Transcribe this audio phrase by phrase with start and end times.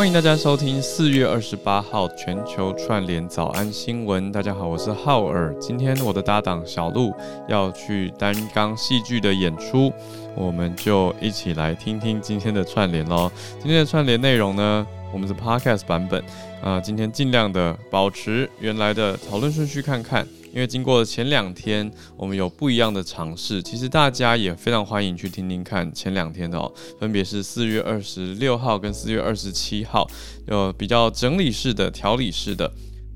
[0.00, 4.32] 欢迎大家收听四月二十八号全球串联早安新闻。
[4.32, 5.54] 大家好，我是浩尔。
[5.60, 7.12] 今天我的搭档小鹿
[7.46, 9.92] 要去担纲戏剧的演出，
[10.34, 13.30] 我们就一起来听听今天的串联喽。
[13.58, 16.22] 今天的串联内容呢，我们是 Podcast 版本
[16.62, 20.26] 啊、今天尽量的保持原来的讨论顺序看看。
[20.52, 30.10] 因为经过前两天，我们有不一样的尝试，其实大家也非常欢迎去听听看前两天的哦，分别是四月二十六号跟四月二十七号，
[30.48, 32.68] 有比较整理式的、条理式的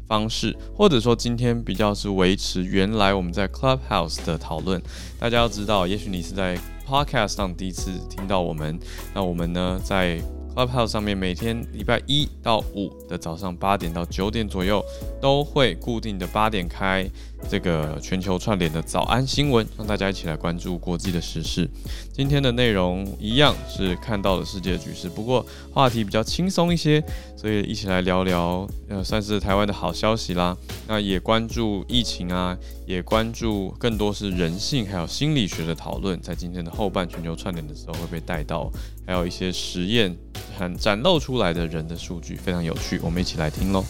[0.07, 4.81] 方式，或者说今天比较是维持原来我们在 Clubhouse 的讨论。
[5.19, 8.79] 大家要知道，也许你是在 Podcast 上第一次听到我们，
[9.13, 10.21] 那我们呢在
[10.57, 14.85] OPPO 上面每天礼拜一到五的早上八点到九点左右，
[15.21, 17.11] 都会固定的八点开。
[17.49, 21.69] 这个全球串联的早安新闻，让大家一起来关注国际的时事。
[22.13, 27.03] 今天的内容一样是看到了世界局势，不过话题比较轻松一些，
[27.37, 30.57] 所以一起来聊聊，呃，算是台湾的好消息啦。
[30.87, 38.71] 那也关注疫情啊，也关注更多是人性还有心理学的讨论，在今天的后半全球串联的时候会被带到，
[39.07, 40.15] 还有一些实验
[40.59, 43.85] 很展露出来的人的数据，非常有趣，我们一起来听喽。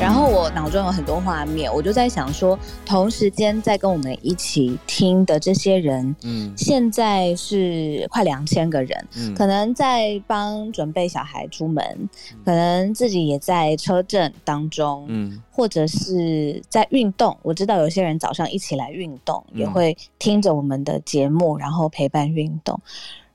[0.00, 11.84] 然后我脑中有很多画面，我就在想说，同时间在跟我们一起听的这些人，嗯，现在是快两千个人，嗯，可能在帮准备小孩出门，
[12.32, 17.36] 嗯，可能自己也在车震当中，嗯，或者是在运动。
[17.42, 22.80] 我知道有些人早上一起来运动，嗯，也会听着我们的节目，然后陪伴运动，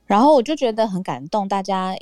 [0.08, 1.96] 然后我就觉得很感动，大家。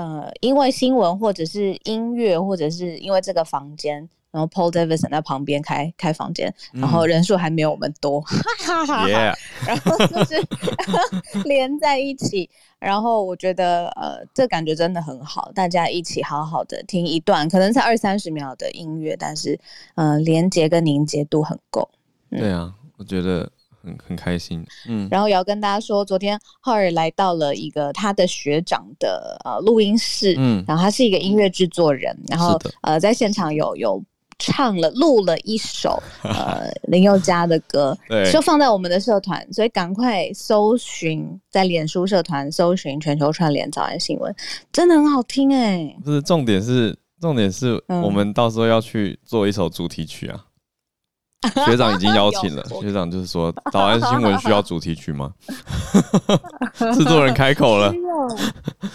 [0.00, 8.18] 呃，因为新闻或者是音乐，或者是因为这个房间，然后 Paul Davidson 在旁边开开房间，然后人数还没有我们多，
[8.66, 9.06] 哈哈哈。
[9.66, 10.42] 然后就是
[11.44, 19.60] 连在一起，然后我觉得呃，这感觉真的很好，大家一起好好的听一段，可能才二三十秒的音乐，但是
[19.96, 21.86] 呃，连接跟凝结度很够。
[22.30, 23.50] 嗯、对啊，我觉得。
[23.82, 34.02] 很很开心，嗯，然后也要跟大家说，昨天浩尔来到了一个他的学长的呃录音室，嗯，然后他是一个音乐制作人，然后呃在现场有有
[34.38, 44.34] 唱了录了一首呃林宥嘉的歌， 对，就放在我们的社团，所以赶快搜寻在脸书社团搜寻全球串联早安新闻，
[44.72, 50.44] 真的很好听哎、欸，不是重点是重点是我们到时候要去做一首主题曲啊。
[51.64, 55.32] 学长已经邀请了，学长就是说，早安新闻需要主题曲吗？
[56.94, 57.90] 制作人开口了，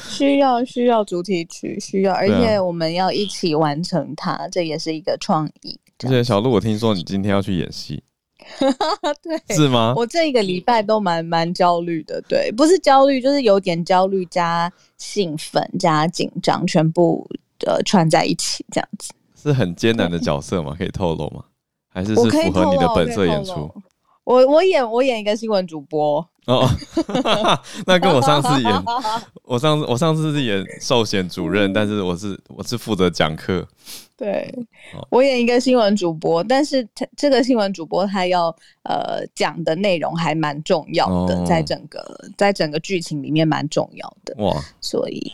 [0.08, 5.80] 需要需要需要主题曲，需要，而且我们要一起完成它，这也是一个创意。
[6.04, 8.04] 而且小鹿，我听说你今天要去演戏，
[9.48, 9.96] 对，是吗？
[9.98, 17.28] 我这一个礼拜都蛮蛮焦虑的，对，不是焦虑，就是有点焦虑加兴奋加紧张，全部
[17.66, 19.12] 呃串在一起，这样子。
[19.36, 20.76] 是很艰难的角色吗？
[20.78, 21.44] 可以透露吗？
[21.96, 23.72] 还是是符合你的本色演出。
[24.26, 26.18] 我我，演我演一个新闻主播
[26.48, 26.68] 哦，
[27.86, 28.84] 那跟我上次演，
[29.46, 33.66] 我上次我上次是演寿险主任，但是我是我是负责讲课。
[34.18, 34.52] 对，
[35.10, 38.48] 我演一个新闻主播，但是他这个新闻主播他要
[38.84, 42.04] 呃讲的内容还蛮重要的，哦、在整个
[42.36, 45.32] 在整个剧情里面蛮重要的哇，所以。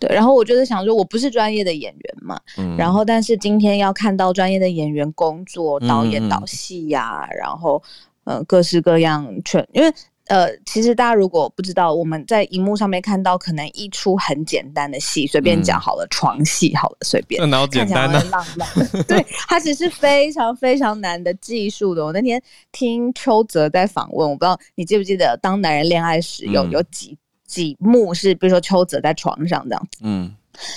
[0.00, 7.82] 对，然后我就是想说，我不是专业的演员嘛，嗯、然后但是今天要看到专业的演员工作，导演导戏呀，嗯、然后
[8.24, 9.92] 呃各式各样全，因为
[10.26, 18.68] 呃其实大家如果不知道，我们在荧幕上面看到可能一出很简单的戏，随便讲好了，嗯、床戏好了，随便，那哪有简单的浪漫，
[19.08, 22.04] 对，它只是非常非常难的技术的。
[22.04, 27.18] 我那天听邱泽在访问，我不知道你记不记得《当男人恋爱时》有有几。
[27.48, 30.32] 几幕是，比如说邱泽在床上这样子，嗯，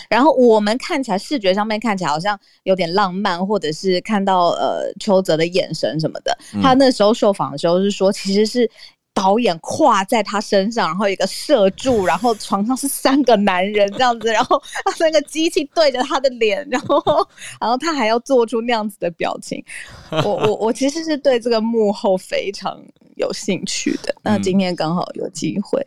[0.09, 6.35] 然后我们看起来视觉上面看起来好像有点浪漫，或者是看到呃邱泽的眼神什么的。
[6.55, 8.69] 嗯、他那时候受访的时候是说，其实是
[9.13, 14.61] 导演跨在他身上，然后一个射柱，然后床上是三个男人这样子，然后
[14.97, 17.03] 那个机器对着他的脸，然后
[17.59, 19.61] 然后他还要做出那样子的表情。
[20.23, 22.81] 我我我其实是对这个幕后非常
[23.17, 24.15] 有兴趣的。
[24.23, 25.85] 那今天刚好有机会。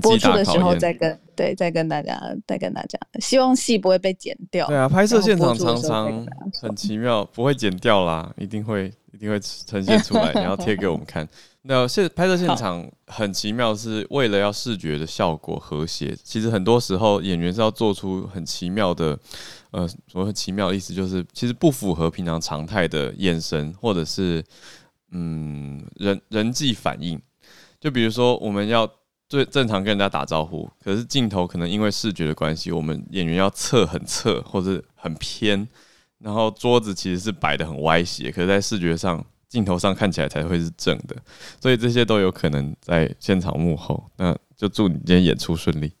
[0.00, 4.66] 播出的时候再跟对，再跟大家再跟大家，希望戏不会被剪掉。
[4.66, 6.26] 对啊，拍摄现场常常
[6.60, 11.28] 很奇妙，不会剪掉啦，一定会一定会呈现出来，然后贴给我们看。
[11.62, 16.16] 那现拍摄现场很奇妙，是为了要视觉的效果和谐。
[16.24, 19.18] 其实很多时候演员是要做出很奇妙的，
[19.70, 24.42] 呃，所谓奇妙的意思就是，其实不符合平常常态的眼神，或者是
[25.10, 27.20] 嗯人人际反应。
[27.80, 28.90] 就比如说我们要
[29.28, 35.68] 最正常跟人家打招呼，可是镜头可能因为视觉的关系，我们演员要侧很侧或者很偏，
[36.18, 41.14] 然后桌子其实是摆的很歪斜，可是在视觉上镜头上看起来才会是正的，
[41.60, 44.02] 所以这些都有可能在现场幕后。
[44.16, 45.92] 那就祝你今天演出顺利。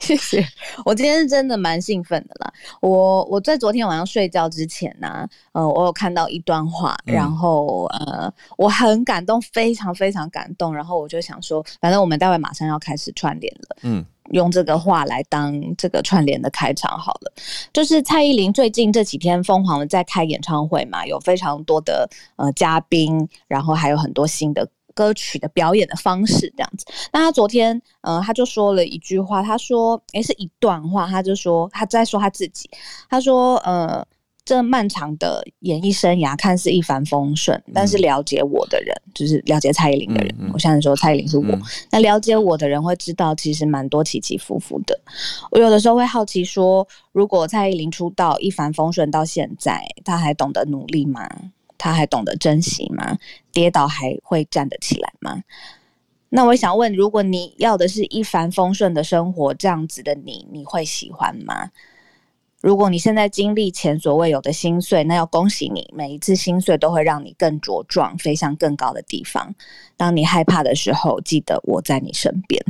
[0.00, 0.46] 谢谢，
[0.84, 2.52] 我今天是真的蛮兴奋的啦。
[2.82, 10.74] 我我在昨天晚上睡觉之前呢、啊，呃，我有看到一段话，然后呃，我很感动，非常非常感动。
[10.74, 17.32] 然后我就想说，反正我们待会马上要开始串联了，嗯，用这个话来当这个串联的开场好了。
[17.72, 22.06] 就是蔡依林最近这几天疯狂的在开演唱会嘛，有非常多的
[22.36, 24.68] 呃嘉宾，然后还有很多新的。
[24.94, 32.70] 歌曲的表演的方式这样子，那他昨天，呃，他就说了一句话，他说，诶、欸，是一段话，他就说他在说他自己，
[33.10, 34.06] 他说，呃，
[34.44, 44.98] 这漫长的演艺生涯看似一帆风顺，但是了解我的人，就是了解蔡依林的人，嗯嗯、我现在说蔡依林是我，嗯、那了解我的人会知道，其实蛮多起起伏伏的。
[45.50, 51.28] 我有的时候会好奇说，如果蔡依林出道一帆风顺到现在，他还懂得努力吗？
[51.78, 53.16] 他还懂得珍惜吗？
[53.52, 55.42] 跌倒还会站得起来吗？
[56.28, 61.70] 那我想问，如果你要的是一帆风顺的生活，这样子的你，你会喜欢吗？
[62.60, 69.54] 如果你现在经历前所未有的心碎，那要恭喜你，每一次心碎都会让你更茁壮，飞向更高的地方。
[69.96, 72.60] 当你害怕的时候，记得我在你身边。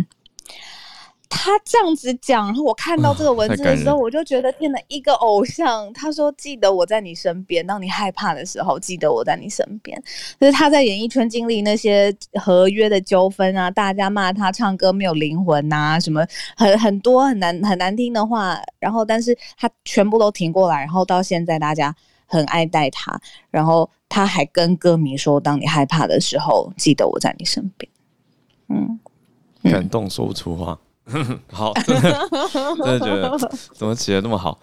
[1.36, 5.92] 他这样子讲，然后我看到这个文字的时候，我就觉得天哪，一个偶像。
[5.92, 10.00] 他说：“记得我在你身边，当你害怕的时候，记得我在你身边。”
[10.40, 16.24] 就是他在演艺圈经历那些合约的纠纷啊，大家骂他唱歌没有灵魂呐，什么
[16.56, 21.94] 很很多很难很难听的话，然后但是他全部都挺过来，然后到现在大家
[22.26, 23.20] 很爱戴他，
[23.50, 27.90] 然后他还跟歌迷说：“当你害怕的时候，记得我在你身边。”
[28.70, 28.98] 嗯，
[29.64, 30.78] 感动说不出话。
[31.52, 32.28] 好，真的，
[32.76, 33.38] 真的觉得
[33.74, 34.58] 怎么起的那么好？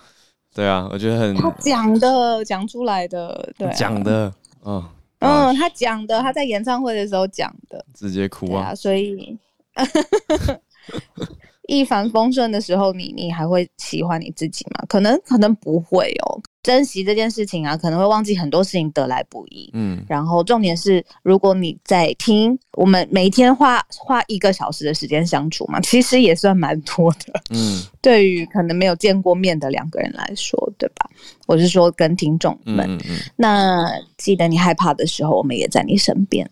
[0.54, 4.34] 对啊，我觉得很他讲的讲出来的，对讲、啊、的，
[4.66, 4.84] 嗯
[5.20, 9.38] 嗯，他讲的，他在演唱会的时候讲的，直接哭啊，啊所以
[11.68, 14.84] 一帆风顺的时候你，你你还会喜欢你自己吗？
[14.88, 16.42] 可能可能不会哦。
[16.64, 19.68] 珍惜这件事情啊，可能会忘记很多事情得来不易。
[19.74, 27.42] 嗯，然后重点是，如果你在听，我们每天花花一个小时的时间相处嘛，其实也算蛮多的。
[27.50, 31.10] 嗯， 对于可能没有见过面的两个人来说，对吧？
[31.48, 36.48] 我是说跟听众们，嗯嗯嗯，那记得你害怕的时候，我们也在你身边。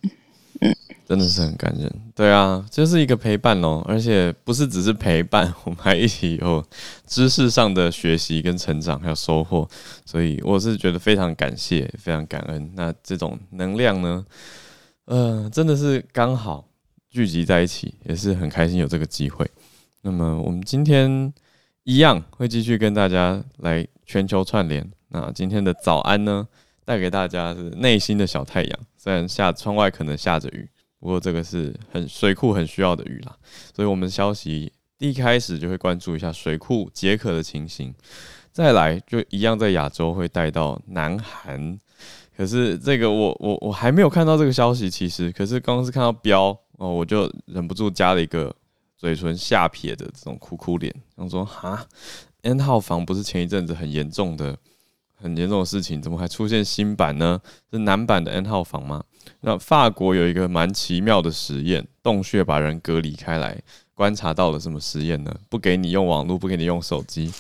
[1.07, 6.63] 真的是很感人，对啊，就是一个陪伴哦，而且不是只是陪伴，我们还一起有
[7.07, 9.67] 知识上的学习跟成长，还有收获，
[10.05, 12.71] 所以我是觉得非常感谢，非常感恩。
[12.75, 14.23] 那这种能量呢，
[15.05, 16.63] 呃，真的是刚好
[17.09, 19.49] 聚集在一起，也是很开心有这个机会。
[20.01, 21.33] 那么我们今天
[21.85, 24.87] 一样会继续跟大家来全球串联。
[25.07, 26.47] 那今天的早安呢，
[26.85, 28.79] 带给大家是内心的小太阳。
[29.01, 30.69] 虽然下窗外可能下着雨，
[30.99, 33.33] 不过这个是很水库很需要的雨啦，
[33.73, 37.95] 所以我们消息一开始就会关注一下水库解渴的情形，
[38.51, 41.79] 再来就一样在亚洲会带到南韩，
[42.35, 48.53] 可是这个我我我还没有看到这个消息，其实可是刚刚是看到标哦，我就忍不住加了一个
[48.97, 51.87] 嘴唇下撇的这种哭哭脸，想说哈
[52.41, 54.57] ，N 号房不是前一阵子很严重的。
[55.21, 57.39] 很严重的事情，怎么还出现新版呢？
[57.71, 59.03] 是男版的 N 号房吗？
[59.41, 63.61] 那法国有一个蛮奇妙的实验，洞穴把人隔离开来，
[63.93, 65.35] 观察到了什么实验呢？
[65.49, 67.31] 不给你用网络，不给你用手机，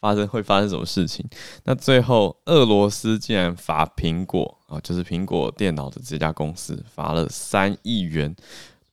[0.00, 1.24] 发生会发生什么事情？
[1.64, 8.34] 那最后俄罗斯竟然罚苹果啊，就是苹果电脑的这家公司罚了三亿元，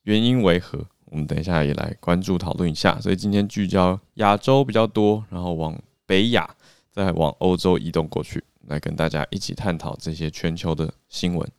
[0.02, 0.86] 原因为何？
[1.06, 3.00] 我们等一下也来关注讨论一下。
[3.00, 6.48] 所以今天聚焦亚洲比较多，然后往北亚。
[6.94, 11.50] 再往欧洲移动过去，来跟大家一起探讨这些全球的新闻。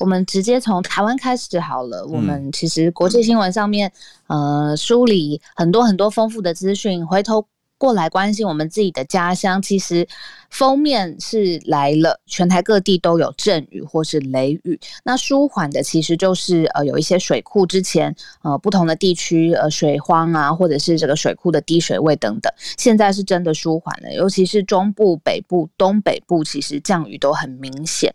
[0.00, 2.06] 我们直接从台湾开始好了。
[2.06, 3.92] 我们其实国际新闻上面，
[4.26, 7.46] 呃，梳理很多很多丰富的资讯，回头。
[7.78, 10.06] 过来关心我们自己的家乡，其实
[10.50, 14.80] 封面是来了，全台各地都有阵雨或是雷雨。
[15.04, 28.14] 那舒缓的其实就是呃有一些水库之前呃不同的地区呃水荒啊，或者是这个水库的低水位等等，现在是真的舒缓了，尤其是中部、北部、东北部，其实降雨都很明显。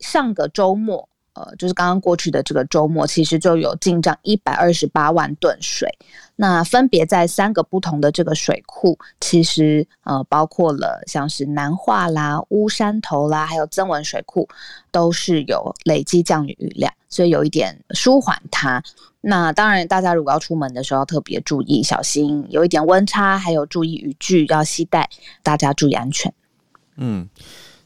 [0.00, 5.88] 上个周末呃，就是刚刚过去的这个周末，其实就有进账一百二十八万吨水。
[6.36, 14.48] 那分别在三个不同的这个水库，其实呃，包括了像是南化啦、乌山头啦，还有增文水库，
[14.90, 18.82] 都是有累积降雨雨量，所以有一点舒缓它。
[19.20, 25.08] 那当然，大家如果要出门的时候，要特别注意小心，有一点温差，还有注意雨具要携带，
[25.42, 26.32] 大家注意安全。
[26.96, 27.28] 嗯，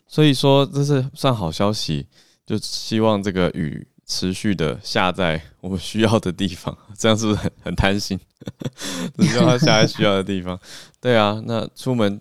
[0.09, 2.07] 所以说这是算好消息。
[2.47, 8.19] 就希望这个雨持续的下在我们需要的地方，这样是不是很很贪心？
[9.19, 10.59] 只希望它下在需要的地方。
[11.01, 12.21] 对啊，那出门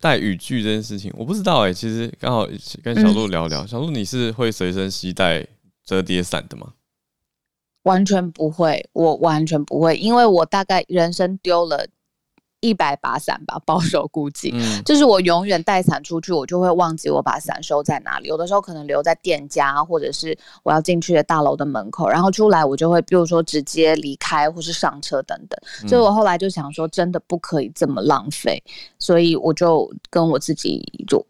[0.00, 1.74] 带雨具这件事情，我不知道哎、欸。
[1.74, 2.48] 其实刚好
[2.82, 5.46] 跟小鹿聊聊，嗯、 小鹿你是会随身携带
[5.84, 6.72] 折叠伞的吗？
[7.84, 11.86] 完全不会，我完全不会，因为我大概人生丢了。
[12.60, 18.28] 一百把伞吧，保守估计，嗯、就是我永远带伞出去，我就会忘记我把伞收在哪里。
[18.28, 25.58] 有的时候可能留在店家，或者是我要进去的大楼的门口，然后出来我就会，比如说直接离开或是上车等等。
[25.82, 28.62] 嗯、所以我后来就想说，真的不可以这么浪费，
[28.98, 31.24] 所以我就跟我自己就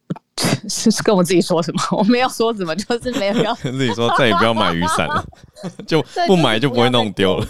[0.68, 5.24] 是跟我自己说什么，我没有说什么，就是没有要跟 自己说再也不要买雨伞了，
[5.86, 7.46] 就 不买就不会弄丢了。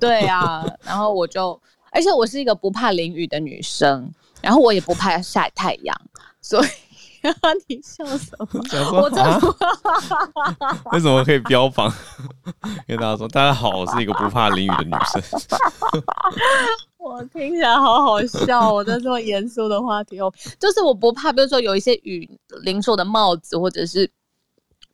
[0.00, 1.56] 对啊，然后我就。
[1.98, 4.08] 而且我是一个不怕淋雨的女生，
[4.40, 6.00] 然后我也不怕晒太阳，
[6.40, 6.68] 所以
[7.66, 8.48] 你笑什么？
[9.02, 9.40] 我真的
[10.92, 11.92] 为什么可以标榜
[12.86, 15.20] 跟大家说，大家好，我是一个不怕淋雨的女生。
[16.98, 22.30] 我听起来好好笑，我在这么严肃的话题哦，就是我不怕，比如说有一些雨
[22.62, 24.08] 淋湿的帽子，或者是。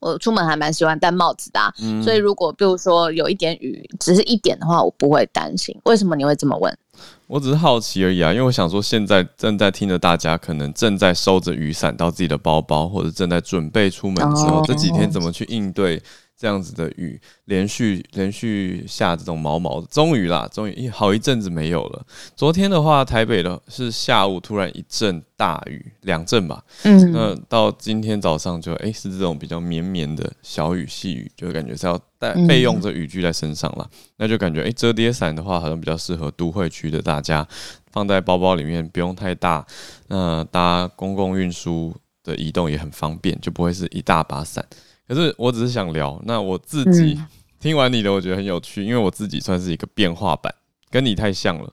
[0.00, 5.74] 我出门还蛮喜欢戴帽子的，啊，嗯、所以如果比如说有一点雨，只是一点的话，我不会担心。
[5.86, 6.78] 为什么你会这么问？
[7.26, 16.02] 我只是好奇而已啊，因为我想说，现在正在听的大家可能正在收着雨伞到自己的包包，或者正在准备出门之后，哦、这几天怎么去应对？
[16.44, 22.06] 这样子的雨连续连续下这种毛毛的，终于啦，终于一好一阵子没有了。
[22.36, 26.62] 昨天的话，台北的是下午突然一阵大雨，两阵吧。
[26.82, 33.88] 嗯，那到今天早上就哎、欸、是这种比较绵绵的小雨细雨，就感觉是要带备用着雨具在身上了。
[33.90, 37.48] 嗯、那就感觉哎、欸、折叠伞的话，好像比较适合都会区的大家
[37.90, 39.64] 放在包包里面，不用太大。
[40.08, 44.62] 那搭公共运输的移动也很方便，就不会是一大把伞。
[45.06, 47.18] 可是我只是想聊，那我自己
[47.60, 50.54] 听完你的，我觉得很有趣，因为我自己算是一个变化版，
[50.90, 51.72] 跟你太像了。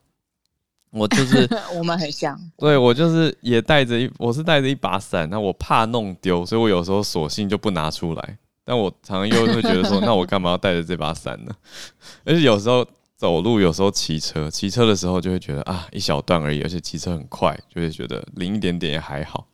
[0.92, 1.48] 我就是
[1.78, 8.38] 我们很像，对，我就是也带着一，我是带着一把伞，那我怕弄丢，所以我有时候索性就不拿出来。
[8.66, 11.56] 但我常常又会觉得说，那我干嘛要带着这把伞呢？
[12.26, 12.86] 而且有时候
[13.16, 19.48] 走路，有时候骑车，骑车的时候就会觉得啊，一小段而已，而且骑车很快，就会觉得淋一点点也还好。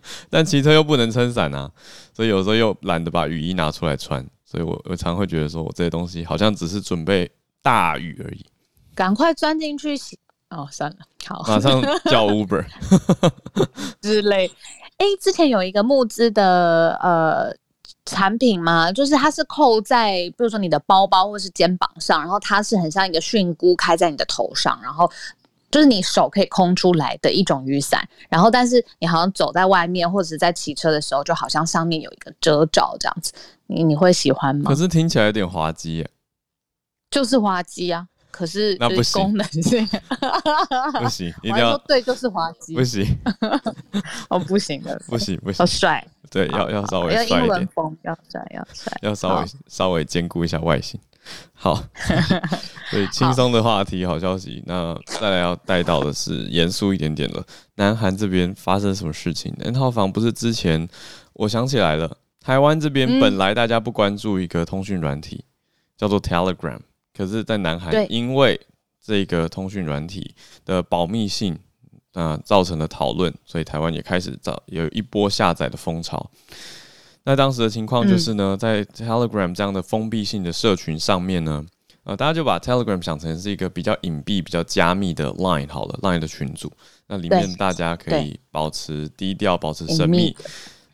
[0.30, 1.70] 但骑车又不能撑伞啊，
[2.14, 7.30] 所以有时候又懒得把雨衣拿出来穿，所以我我常会觉得说，我这些东西好像只是准备
[7.62, 8.44] 大雨而已。
[8.94, 10.18] 赶快钻进去洗
[10.50, 12.64] 哦，算了，好，马上叫 Uber
[14.00, 14.46] 之类。
[14.98, 17.54] 哎、欸，之前有一个募资的呃
[18.04, 25.10] 产品嘛，就是它是扣在比如说你的包包或是肩膀上，然后它是很像一个蕈菇开在你的头上，然后。
[25.72, 33.32] 就是你手可以空出来的一种雨伞，然后但是你好像走在外面或者是在骑车的时候，就好像上面有一个遮罩这样子，
[33.66, 34.70] 你你会喜欢吗？
[34.70, 36.10] 可是听起来有点滑稽耶，
[37.10, 38.06] 就是滑稽啊。
[38.30, 39.86] 可是那不行，功能性。
[41.00, 43.06] 不行， 一定要对，就是滑稽，不行，
[44.28, 47.68] 哦不行的，不行不行，好帅，对，要要稍微帅一点，
[48.02, 50.98] 要帅要帅，要稍微稍微兼顾一下外形。
[51.52, 51.74] 好，
[52.90, 54.62] 所以轻松的话题，好消息。
[54.66, 57.44] 那再来要带到的是严肃一点点了。
[57.76, 60.88] 南韩这边发生什么事情？N 号房不是之前，
[61.34, 65.44] 我想起来了，台湾这边本来大家不关注一个通讯软体，
[65.96, 66.80] 叫做 Telegram，
[67.16, 68.60] 可是，在南韩因为
[69.00, 71.56] 这个通讯软体的保密性，
[72.14, 76.28] 啊，造成了讨论，所以台湾也开始造有一波下载的风潮。
[77.24, 81.64] 那当时的情况就是呢，在 Telegram 这样的封闭性的社群上面呢，
[82.02, 86.72] 呃，大家就把 Telegram 想成是一个比较隐蔽、比较加密的 Line 好了，Line 的群组，
[87.06, 90.36] 那里面大家可以保持低调、保持神秘。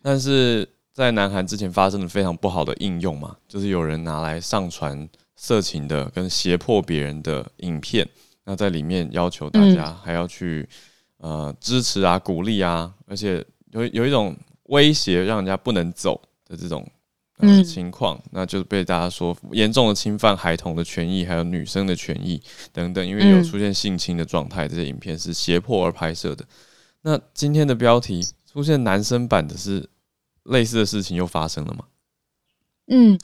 [0.03, 8.07] 但是在南韩之前发生了非常不好的应用嘛，就是有人拿来上传色情的跟胁迫别人的影片，
[8.45, 10.69] 那在里面要求大家还要去
[11.17, 14.37] 呃支持啊、鼓励啊，而且有有一种。
[14.69, 16.87] 威胁让人家不能走的这种
[17.39, 22.41] 呃情况，嗯、那就被大家说严重的侵犯孩童的权益，还有女生的权益
[22.73, 23.07] 等等。
[23.07, 26.45] 因为有出现性侵的状态，这些影片是胁迫而拍摄的。
[27.03, 29.89] 那今天的标题出现男生版的是
[30.45, 31.85] 类似的事情又发生了吗？
[32.91, 33.19] 嗯，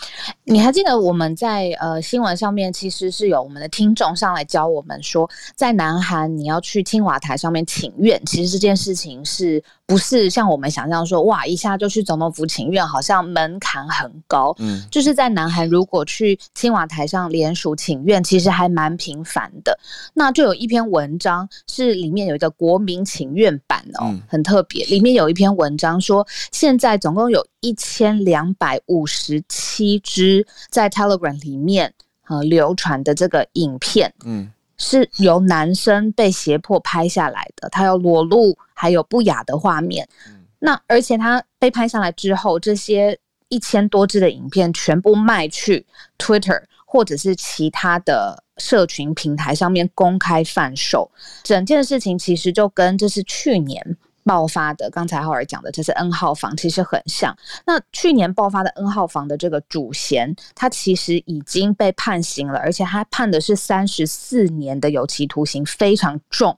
[0.45, 14.55] 你还记得我们在呃新闻上面其实是有我们的听众上来教我们说，在南韩你要去青瓦台上面请愿，其实这件事情是不是像我们想象说哇一下就去总统府请愿，好像门槛很高。
[14.59, 19.79] 嗯，就是在南韩如果去青瓦台上联署请愿，其实还蛮频繁的。
[20.15, 29.43] 那就有一篇文章是里面有一个国民请愿版哦，嗯、很特别，里面有一篇文章说现在总共有一千两百五十。
[29.49, 31.93] 七支在 Telegram 里面
[32.29, 40.09] 呃流传的这个影片，嗯，是由男生被胁迫拍下来的，他有裸露还有不雅的画面。
[40.29, 45.87] 嗯，那而且他被拍下来之后，这些一千多支的影片全部卖去
[46.19, 51.11] Twitter 或者是其他的社群平台上面公开贩售。
[51.43, 53.97] 整件事情其实就跟这是去年。
[54.25, 57.37] 爆发的，刚才浩尔讲的，这是 N 号房，其实很像。
[57.67, 66.57] 那去年爆发的 N 号房的这个主嫌，他其实已经被判刑了，而且他判的是三十四年的有期徒刑，非常重。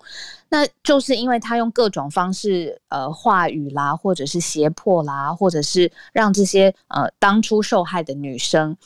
[0.49, 8.76] 那就是因为他用各种方式，呃，话语啦，或者是胁迫啦，或者是让这些呃当初受害的女生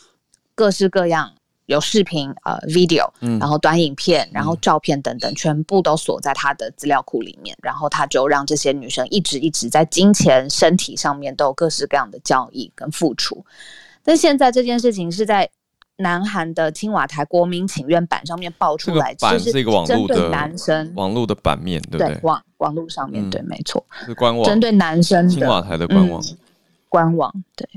[0.54, 1.32] 各式各样。
[1.70, 3.08] 有视频、呃，video，
[3.38, 7.56] 然后短影片，然后照片等等，嗯、全部都锁在他的资料库里面。
[7.62, 13.44] 然后他就让这些女生一直一直在金钱、身体上面都有各式各样的交易跟付出。
[14.02, 15.48] 但现在这件事情是在
[15.98, 22.08] 南韩的青瓦台国民请愿版上面爆出来，这是一个网络的男生网络的版面，对不对？
[22.08, 26.36] 对网网络上面、嗯、对，没错，是官网针对男生的青瓦台的官网、嗯，
[26.88, 27.68] 官网对，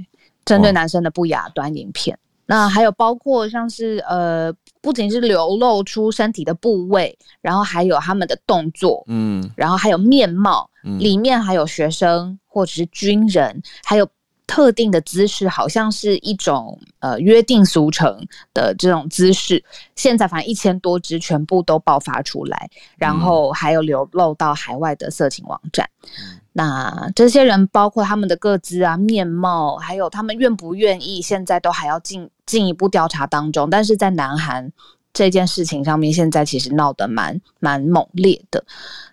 [0.45, 2.17] 针对男生的不雅短影片。
[2.45, 14.07] 那还有包括像是呃，不仅是流露出身体的部位，然后还有他们的动作，嗯，然后还有面貌，嗯，里面还有学生或者是军人，还有
[14.45, 19.63] 特定的姿势，好像是一种呃约定俗成的这种姿势。
[19.95, 25.89] 现在反正一千多只全部都爆发出来，然后还有流露到海外的色情网站。
[26.19, 33.69] 嗯那这些人包括他们的个资啊、面貌，还有他们愿不愿意，现在都还要进进一步调查当中。
[33.69, 34.71] 但是在南韩
[35.11, 38.63] 这件事情上面，现在其实闹得蛮蛮猛烈的。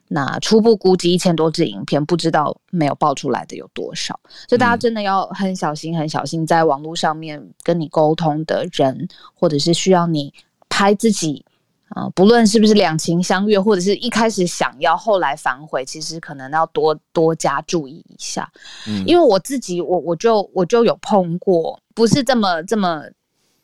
[0.08, 4.18] 那初步估计一千多支影片，不知道没有爆出来的有多少。
[4.46, 10.34] 所以大家真的要很小心、很小心，在网络上面跟你沟通的人，或者是需要你
[10.68, 11.44] 拍自己。
[11.90, 18.50] 啊、呃，不论是不是两情相悦，或者是一开始想要，后来反悔，其实可能要多多加注意一下。
[18.88, 23.02] 嗯，因为我自己，我我就我就有碰过，不是这么这么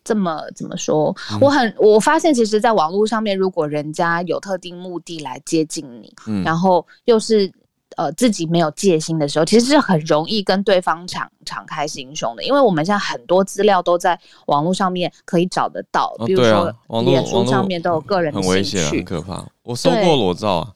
[0.05, 1.15] 这么怎么说？
[1.33, 7.53] 嗯、我很我发现，其实，在网络上面，如果人家有特定目的来接近你，嗯，然后又是。
[7.97, 19.47] 呃，自己没有戒心的时候，其实是很容易跟对方敞敞开心胸的，因为我们现在很多资料都在网络上面可以找得到，比如说脸书上面都有个人的，很危险，很可怕。
[19.63, 20.73] 我收过裸照啊，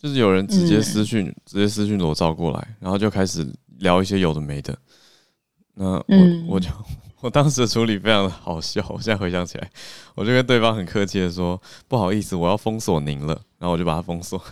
[0.00, 3.46] 就是有人直接私讯，嗯、直接私讯裸照过来，然后就开始
[3.78, 4.76] 聊一些有的没的，
[5.74, 6.68] 那我、嗯、我就。
[7.20, 9.70] 我当时的处理非常的好笑，我现在回想起来，
[10.14, 14.42] 我就跟对方很客气的说：“不好意思，我要封锁您了。”然后我就把他封锁，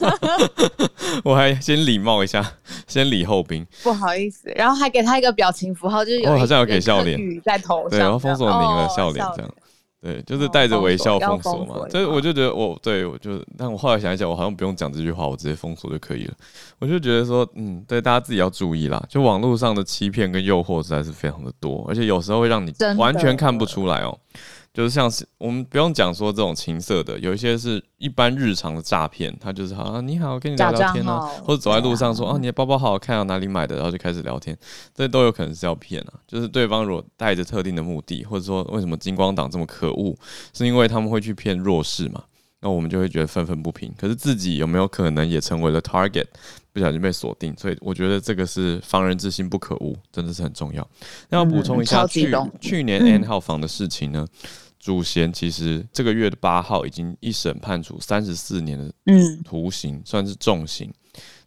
[1.22, 2.54] 我还先礼貌一下，
[2.86, 3.66] 先礼后兵。
[3.82, 9.54] 不好意思，然后还给他一个表情符号，就是有好像有给笑脸在头上，对，然后封锁您了，笑脸这样。
[10.00, 11.88] 对，就是带着微笑封锁嘛。
[11.90, 16.34] 所以我就觉得我，我对我就，但我后来想一想，我好像不用讲这句话，我直接封锁就可以了。
[16.78, 19.04] 我就觉得说，嗯，对，大家自己要注意啦。
[19.08, 24.16] 就网络上的欺骗跟诱惑实在是非常的多，而且有时候会让你完全看不出来哦。
[24.78, 34.56] 就是像是我们不用讲说这种情色的，有一些是一般日常的诈骗，他就是好啊，你好，跟你聊聊天啊，或者走在路上说啊，你的包包好好看啊，哪里买的，然后就开始聊天，
[34.94, 36.12] 这都有可能是要骗啊。
[36.28, 40.16] 就是对方如果带着特定的目的，或者说为什么金光党这么可恶，
[40.52, 42.22] 是因为他们会去骗弱势嘛？
[42.60, 43.92] 那我们就会觉得愤愤不平。
[43.98, 46.26] 可是自己有没有可能也成为了 target，
[46.72, 47.52] 不小心被锁定？
[47.56, 50.88] 所以我觉得这个是防人之心不可无，真的是很重要。
[51.30, 54.24] 那要补充一下，去去年 N 号房的事情呢？
[54.78, 58.92] 主嫌其实这个月的八号已经一审判处三十四年的
[59.44, 60.92] 徒刑，嗯、算是重刑。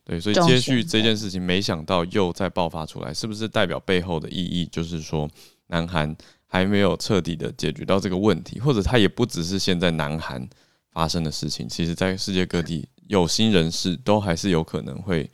[0.04, 5.30] 对，所以接续这件事情，没想到又再爆发出来，是不是代表背后的意义就是说，
[5.68, 6.14] 南韩
[6.48, 10.46] 还没有彻底的解决到这个问题，或者它也不只是现在南韩
[10.92, 15.30] 发生的事情，其实在世界各地有心人士都还是有可能会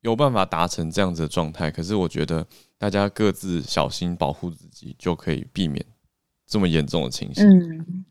[0.00, 1.70] 有办法达成这样子的状态。
[1.70, 2.44] 可是我觉得
[2.78, 5.84] 大家各自小心保护自己，就可以避免。
[6.48, 8.04] 这么严重的情形，嗯，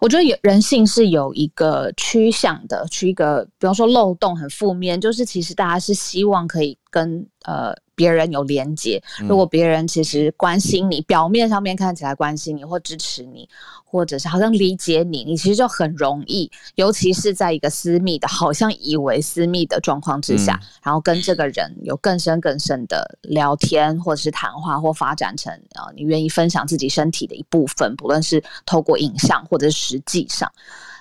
[0.00, 13.48] 我觉得人性是有一个趋向的，去一个，比方说漏洞很负面，就是其实大家是希望可以跟呃别人有连接，如果别人其实关心你，表面上面看起来关心你或支持你，
[13.84, 30.48] 或者是好像理解你，你其实就很容易，尤其是在一个私密的，好像以为私密的状况之下，然后跟这个人有更深更深的聊天，或者是谈话，或发展成啊，你愿意分享自己身体的一部分，不论是透过影像或者是实际上，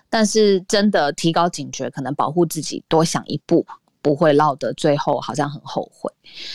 [0.10, 3.64] 但是真的提高警觉，可能保护自己，多想一步。
[4.08, 6.10] 不会落得最后好像很后悔。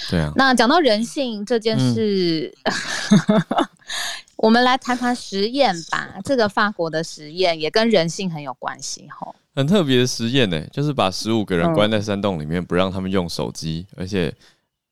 [0.09, 0.33] 对啊。
[0.37, 3.45] 那讲到人性这件事，嗯、
[4.37, 6.19] 我们来谈谈实验吧。
[6.25, 9.35] 这个法国的实验也跟人性很有关系哈。
[9.55, 14.35] 很特别的实验呢，就是把十五个人关在山洞里面，不让他们用手机，嗯、而且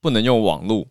[0.03, 0.87] 不能用网络，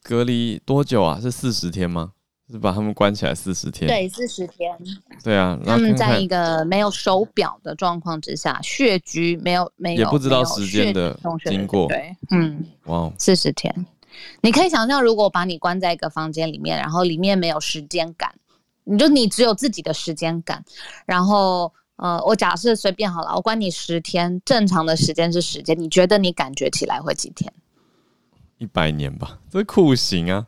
[0.00, 1.18] 隔离多久啊？
[1.20, 2.12] 是四十天吗？
[2.50, 4.76] 是把他们关起来四十天，对，四十天。
[5.22, 11.88] 对啊，他们在一个没有手表的状况之下，血局没有没有，也不知道时间的经过。
[11.88, 13.86] 对，嗯，哇，四十天，
[14.42, 18.34] 你可以想象，如果把你关在一个房间里面，然后里面没有时间感，
[18.84, 20.62] 你就你只有自己的时间感，
[21.06, 27.50] 然后呃，我假设随便好了，我关你十天，正常的时间是时间，你觉得你感觉起来会几天？
[28.58, 30.46] 一百年吧，这是酷刑啊！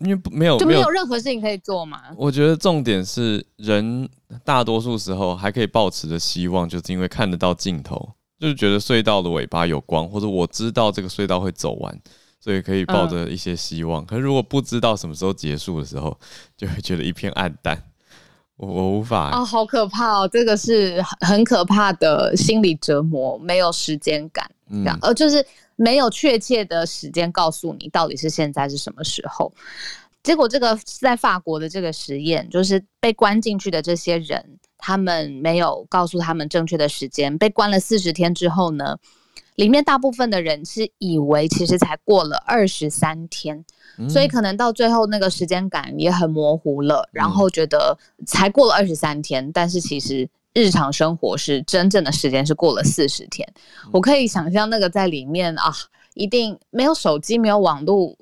[0.00, 2.00] 因为没有就没有任何事情可以做嘛。
[2.16, 4.08] 我觉得重点是人
[4.44, 8.08] 大多数时候还可以抱持着希望，就是因为看得到尽头，
[8.38, 12.00] 就是觉得隧道的尾巴有光，或者我知道这个隧道会走完，
[12.40, 14.02] 所以可以抱着一些希望。
[14.02, 16.18] 嗯、可是如果不知道什么时候结束的时候，
[16.56, 17.80] 就会觉得一片暗淡。
[18.56, 20.28] 我我无法哦，好可怕哦！
[20.30, 25.44] 这个是很可怕的心理折磨，没有时间感，这样，呃、嗯，就是。
[25.82, 29.50] 没有确切的时间告诉你到底是现在是什么时候，
[30.22, 38.98] 结果这个在法国的这个实验，就是被关进去的这些人，他们没有告诉他们正确的时间，被关了四十天之后呢，
[39.54, 43.64] 里面大部分的人是以为其实才过了二十三天，
[43.96, 50.28] 嗯，所以可能到最后那个时间感也很模糊了，然后觉得才过了二十三天，但是其实。
[50.54, 53.46] 日常生活是真正的时间是过了四十天，
[53.92, 55.72] 我可以想象那个在里面啊，
[56.14, 58.16] 一定没有手机，没有网络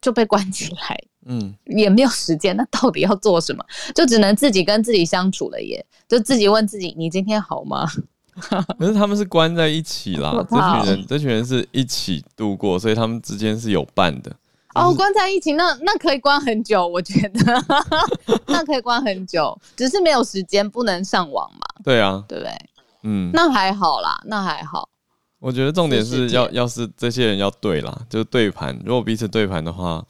[0.00, 3.64] 就被关起来，嗯，也没有时间，那到底要做什么？
[3.94, 7.88] 就只能自己跟自己相处了耶，就自己问自己：你今天好吗？
[8.78, 14.32] 可是他们是关在一起啦，这群人，这群人是一起度过，所以他们之间是有伴的。
[14.74, 17.64] 哦，关在一起，那那可以关很久，我觉得
[18.48, 21.58] 那可以关很久，只是没有时间，不能上网嘛。
[21.82, 22.52] 对啊，对不对？
[23.02, 24.88] 嗯，那还好啦，那还好。
[25.38, 28.78] 我觉得重点是要，要是这些人要对啦，就是对盘。
[28.84, 30.04] 如果彼此对盘的话，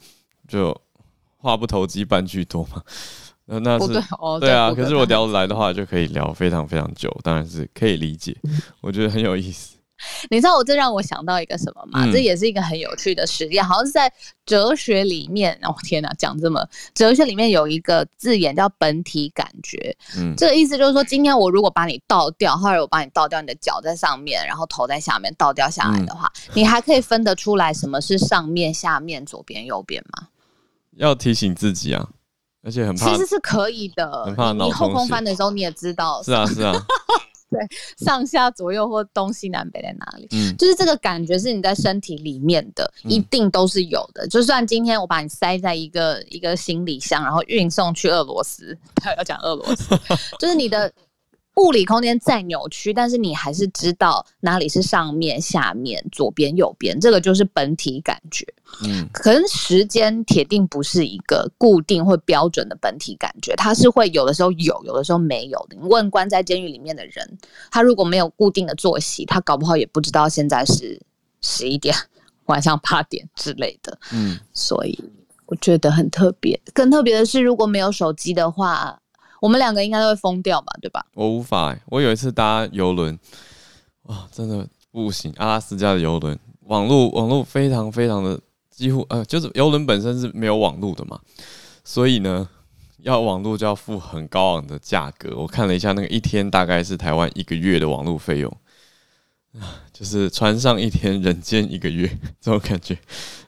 [0.47, 0.79] 就
[1.37, 2.81] 话不投机半句多嘛。
[3.45, 4.71] 那那是对，哦、对啊。
[4.73, 8.37] 可是我聊得来的话，就可以聊非常非常久，当然是可以理解。
[8.79, 9.72] 我觉得很有意思。
[10.29, 12.05] 你知道我这让我想到一个什么吗？
[12.05, 14.11] 嗯、这也是一个很有趣的实验，好像是在
[14.45, 15.57] 哲学里面。
[15.63, 19.95] 哦天哪，讲这么哲学里面有一个字眼叫本体感觉。
[20.17, 30.27] 嗯，这个意思就是说，今天我如果把你倒掉，或者我把你倒掉，你的脚在上面，然后头在下面，倒掉下来的话，嗯、你还可以分得出来什么是上面、下面、左边、右边吗？
[30.95, 32.07] 要提醒自己啊，
[32.63, 34.25] 而且很怕，其实是可以的。
[34.25, 36.21] 很怕你后空翻的时候，你也知道。
[36.23, 36.73] 是啊，是啊。
[37.53, 40.27] 对，上下左右或东西南北在哪里？
[40.31, 44.27] 嗯，就是这个感觉是你在身体里面的，嗯、一定都是有的。
[44.27, 48.77] 就算今天我把你塞在一个一个行李箱，然后运送去俄罗斯，
[49.17, 49.97] 要讲俄罗斯，
[50.39, 50.91] 就是你的。
[51.55, 58.45] 物理空间再扭曲，但是你还是知道哪里是上面、下面、左边、右边，这个就是本体感觉。
[58.83, 65.77] 嗯，可能时间铁定不是一个固定或标准的本体感觉，它是会有的时候有，有的时候没有的。
[65.79, 67.37] 你问关在监狱里面的人，
[67.69, 70.99] 他如果没有固定的作息，他搞不好也不知道现在是
[71.41, 71.95] 十一点、
[72.45, 73.95] 晚上八点之类的。
[74.11, 74.97] 嗯，所以
[75.45, 76.59] 我觉得很特别。
[76.73, 78.99] 更特别的是，如果没有手机的话。
[79.43, 81.05] 我们两个应该都会疯掉吧，对吧？
[81.15, 83.19] 我无法、我有一次搭邮轮，
[84.03, 85.33] 哇，真的不行！
[85.35, 91.19] 阿拉斯加的邮轮，网络网络非常非常的几乎呃，就是邮轮本身是没有网络的嘛，
[91.83, 92.47] 所以呢，
[92.99, 95.35] 要网络就要付很高昂的价格。
[95.35, 98.49] 我看了一下，那个一天大概是台湾一个月的网络费用，
[99.59, 102.07] 啊， 就是船上一天，人间一个月
[102.39, 102.97] 这种感觉。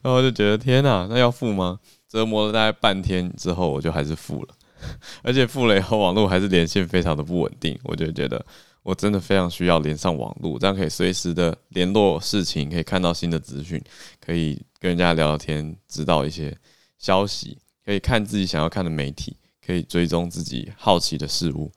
[0.01, 1.79] 然后就觉得天哪，那要付吗？
[2.09, 4.49] 折磨了大概半天之后，我就还是付了。
[5.23, 8.43] 而且付了以后，网络还是连线非常的不稳定，我就觉得
[8.83, 13.81] 我真的非常需要连上网络，这样可以随时的联络事情，可以看到新的资讯，
[14.23, 16.55] 可以跟人家聊聊天，知道一些
[16.99, 21.71] 消息，可以看自己想要看的媒体，可以追踪自己好奇的事物，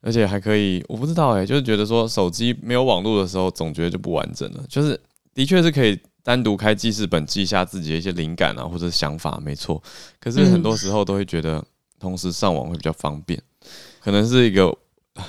[0.00, 4.98] 而且还可以，我不知道哎、欸，就是觉得说手机没有网络的时候，总觉得就不完整了，就是
[5.34, 9.82] 的确是可以单独开记事本记下自己的一些灵感啊或者想法，没错。
[10.18, 11.64] 可是很多时候都会觉得
[12.00, 13.40] 同时上网会比较方便，
[14.00, 14.74] 可能是一个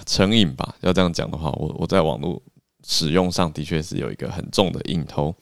[0.05, 0.75] 成瘾吧。
[0.79, 2.41] 要这样讲的话，我我在网络
[2.88, 5.36] 使用上的确是有一个很重的瘾头。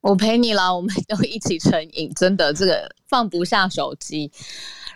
[0.00, 4.30] 我陪你了，我们都一起成瘾，真的这个放不下手机。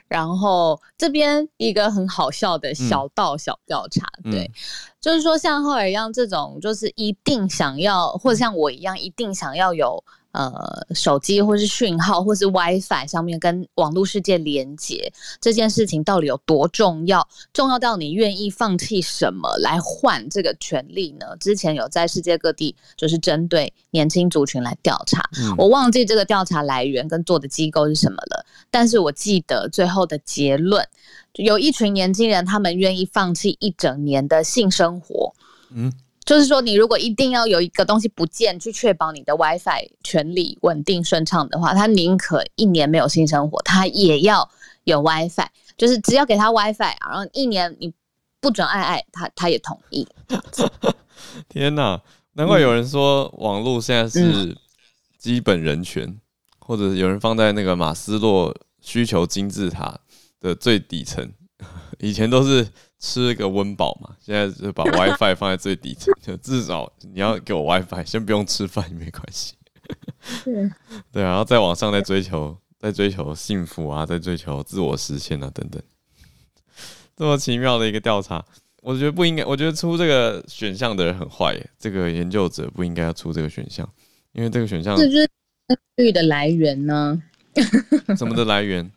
[0.07, 4.53] 然后这边一个很好笑的小道小调查，嗯、对，嗯、
[5.01, 10.03] 就是说像浩尔一样这种，就是一定想要，或者像我一样一定想要有。
[10.33, 17.27] 呃，手机或是讯号，或是 WiFi 上面跟网络世界连接这件事情到底有多重要？
[17.53, 21.37] 重要到你愿意放弃什么来换这个权利呢？
[21.41, 30.87] 之前有在世界各地就是针对年轻族群来调查，嗯、我忘记这个调查来源跟做的机构是什么了，但是我记得最后的结论，
[31.35, 35.35] 有一群年轻人他们愿意放弃一整年的性生活，
[35.73, 35.93] 嗯。
[36.31, 44.49] 就是说，你如果一定要有一个东西不见，去确保你的 WiFi 权利稳定顺畅的话，他宁可一年没有性生活，他也要
[44.85, 45.49] 有 WiFi。
[45.77, 47.93] 就是只要给他 WiFi，然后一年你
[48.39, 50.07] 不准爱爱，他他也同意。
[51.51, 52.01] 天哪，
[52.35, 54.57] 难怪有人说网络现在是
[55.19, 56.21] 基本人权，嗯、
[56.61, 59.99] 或者有人放在那个马斯洛需求金字塔
[60.39, 61.33] 的最底层，
[62.01, 62.67] 以前都是。
[63.03, 69.55] 吃个温饱嘛，现在就把 WiFi 放在最底层，就至少你要给我 WiFi，先不用吃饭也没关系。
[70.45, 70.71] 对，
[71.11, 75.83] 对，然后再往上再追求，再追求幸福啊，再追求自我实现啊，等等。
[77.17, 78.45] 这么奇妙的一个调查，
[78.83, 81.71] 我觉得不应该，我觉得出这个选项的人很坏耶。
[81.79, 83.89] 这个研究者不应该要出这个选项，
[84.33, 87.23] 因为这个选项是不是生育率的来源呢？
[88.15, 88.93] 什么的来源？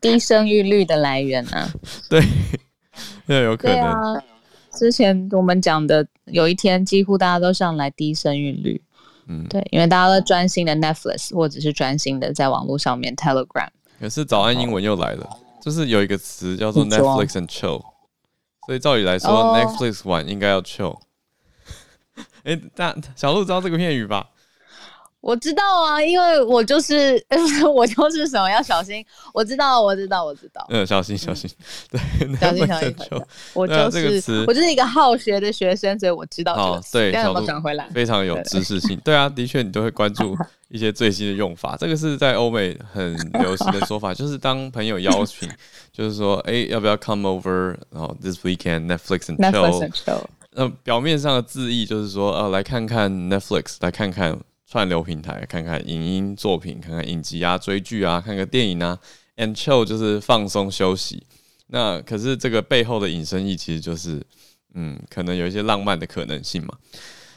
[0.00, 1.70] 低生育率的来源啊？
[2.10, 2.22] 对。
[3.26, 4.22] 那有可能。
[4.72, 8.80] 之前我们讲的，有一天几乎大家都上来低生育率。
[9.26, 13.68] 嗯，对，因为大家都专心的 Netflix，或者是专心的在网络上面 Telegram。
[14.00, 15.28] 可是早安英文又来了，
[15.60, 17.82] 就是有一个词叫做 Netflix and chill，
[18.66, 20.98] 所以照理来说、哦、Netflix 晚应该要 chill。
[22.44, 24.30] 哎、欸，大小鹿知道这个片语吧？
[25.20, 27.22] 我知道啊，因为我就是
[27.74, 29.04] 我就是什么要小心。
[29.34, 30.64] 我知道，我知道，我知道。
[30.70, 31.50] 嗯，小心，小心。
[31.90, 32.00] 对，
[32.38, 32.94] 小心，小心。
[33.52, 36.54] 我就是我就是一个好学的学生，所以我知道。
[36.54, 38.96] 好，对，小鹿转回来，非常有知识性。
[39.04, 40.36] 对啊，的确，你都会关注
[40.68, 41.76] 一些最新的用法。
[41.76, 45.48] 这个是在欧美很流行的说法，就是当朋友邀请，
[45.92, 47.76] 就是说，哎，要不要 come over？
[47.90, 50.24] 然后 this weekend Netflix and chill。
[50.52, 54.38] 那表面上的字意就是说，呃，来看看 Netflix，来看看。
[54.70, 58.98] 串流平台看看影音作品，看看影集啊，追剧啊，看个电影啊
[59.38, 61.26] ，and chill 就是放松休息。
[61.68, 64.22] 那可是这个背后的隐身意其实就是，
[64.74, 66.74] 嗯，可能有一些浪漫的可能性嘛。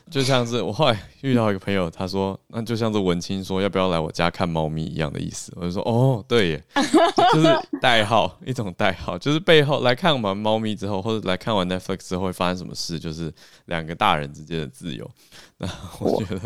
[0.09, 5.53] 就像是我后来遇到一个朋友，他说，那就像是文青说要不要来我家看猫咪一样的意思。
[5.55, 6.63] 我就说，哦，对耶，
[7.31, 7.47] 就是
[7.79, 13.33] 代号，一种代号，就是背后来看完猫咪之后，或者来看完 Netflix 之后会发生什么事，就是
[13.67, 15.09] 两个大人之间的自由。
[15.59, 16.41] 那我觉得。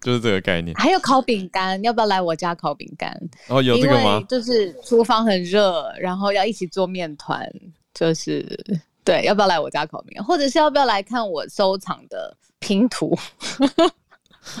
[0.00, 3.16] 就是这个概念，还有烤饼干，要不要来我家烤饼干？
[3.48, 4.22] 哦，有这个吗？
[4.28, 7.48] 就是厨房很热，然后要一起做面团，
[7.94, 8.46] 就是
[9.04, 10.24] 对，要不要来我家烤饼干？
[10.24, 13.16] 或者是要不要来看我收藏的拼图？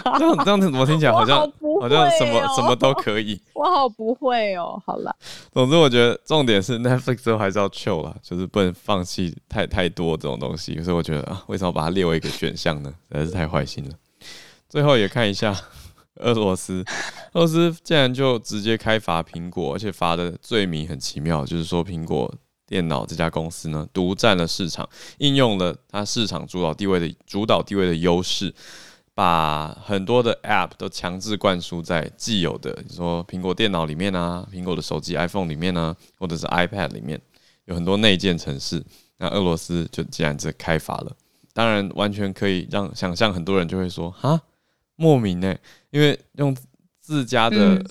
[0.04, 1.40] 这样这样子怎么听起来好像
[1.80, 3.40] 好像什么什么都可以？
[3.52, 4.80] 我好不会哦。
[4.86, 5.12] 好了，
[5.52, 10.80] 总之我觉得重点是 Netflix 之后还是要 chill 啦，就是不能放弃太太多这种东西。
[10.84, 12.94] 所以我觉得啊，为什么把它列为一个选项呢？
[13.10, 13.94] 实在是太坏心了。
[14.72, 15.54] 最后也看一下
[16.20, 16.82] 俄罗斯，
[17.34, 22.34] 俄罗斯竟然就直接开罚苹果，而且罚的罪名很奇妙，就是说苹果
[22.66, 28.54] 电脑这家公司呢独占了市场，应用了它市场主导地位的主导地位的优势，
[29.14, 37.20] 把很多的 App 都强制灌输在既有的，你说苹果电脑里面啊，苹果的手机 iPhone 里面啊，或者是 iPad 里面
[37.66, 38.82] 有很多内建程式，
[39.18, 41.14] 那俄罗斯就竟然这开罚了，
[41.52, 44.40] 当然完全可以让想象很多人就会说哈。
[45.02, 45.60] 莫名呢、欸，
[45.90, 46.56] 因为用
[47.00, 47.84] 自家的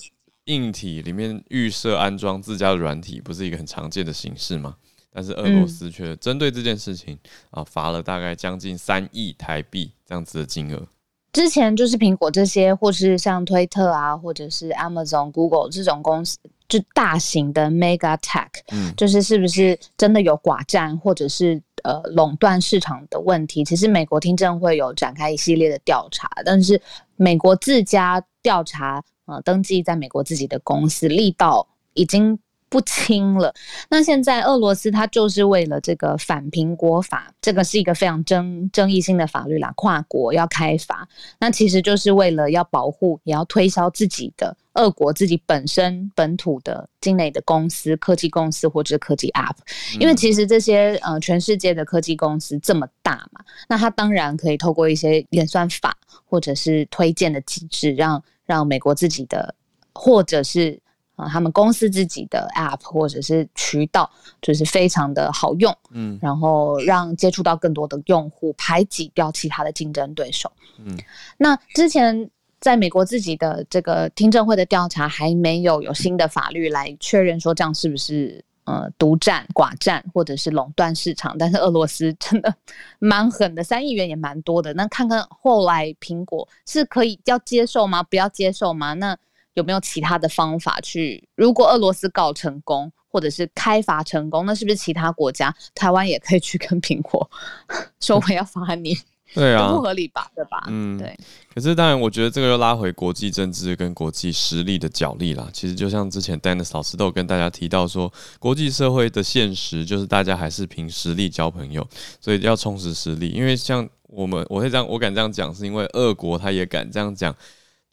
[0.45, 4.77] 硬体里面预设安装自家的软体，不是一个很常见的形式吗？
[5.11, 7.19] 但是俄罗斯却针对这件事情
[7.49, 10.87] 啊，罚了大概将近三亿台币这样子的金额。
[11.33, 16.37] 之前就是苹果这些，或是像推特啊，或者是 Amazon、Google 这种公司，
[16.71, 21.61] 就大型的 Mega Tech，嗯，就是是不是真的有寡占，或者是？
[21.83, 26.79] 呃，垄断市场的问题，其实美国听证会有展开一系列的调查，但是
[27.15, 32.37] 美国自家调查，呃，登记在美国自己的公司力道已经
[32.69, 33.51] 不轻了。
[33.89, 49.55] 那现在俄罗斯它就是为了这个反苹果法，这个是一个非常争争议性的法律啦，跨国要开罚，那其实就是为了要保护，也要推销自己的俄国自己本身本土的境内的公司、科技公司或者是科技 App，
[49.99, 59.53] 因为其实这些呃全世界的科技公司这么大嘛，那它当然可以透过一些演算法或者是推荐的机制，让让美国自己的
[59.93, 60.81] 或者是。
[61.17, 64.09] 啊，他们公司自己的 App 或者是渠道，
[64.41, 70.97] 就是非常的好用，嗯，然后让接触到更多的用户，排挤掉其他的竞争对手，嗯。
[71.37, 72.27] 那之前
[72.61, 81.35] 在美国自己的这个听证会的调查，还没有有新的法律来确认说这样是不是呃独占、寡占或者是垄断市场。
[81.39, 82.53] 但是俄罗斯真的
[82.99, 84.71] 蛮狠的，三亿元也蛮多的。
[84.75, 88.03] 那看看后来苹果是可以要接受吗？
[88.03, 88.93] 不要接受吗？
[88.93, 89.17] 那
[89.55, 91.27] 有没有其他的方法去？
[91.35, 97.29] 如果俄罗斯告成功，或者是开罚成功，那是不是其他国家，台湾也可以去跟苹果
[97.99, 98.95] 说我要罚你？
[99.33, 100.29] 对啊，不合理吧？
[100.35, 100.63] 对吧？
[100.67, 101.17] 嗯，对。
[101.53, 105.49] 可是当然，我觉得这个又拉回国际政治跟国际实力的角力啦。
[105.53, 111.87] 其实就像之前 Dennis 老师都有跟大家提到说，国际社会的现实就是大家还是凭实力交朋友，
[112.19, 113.29] 所以要充实实力。
[113.29, 117.35] 因为像我们，我会这样，我敢这样讲，是因为俄国他也敢这样讲，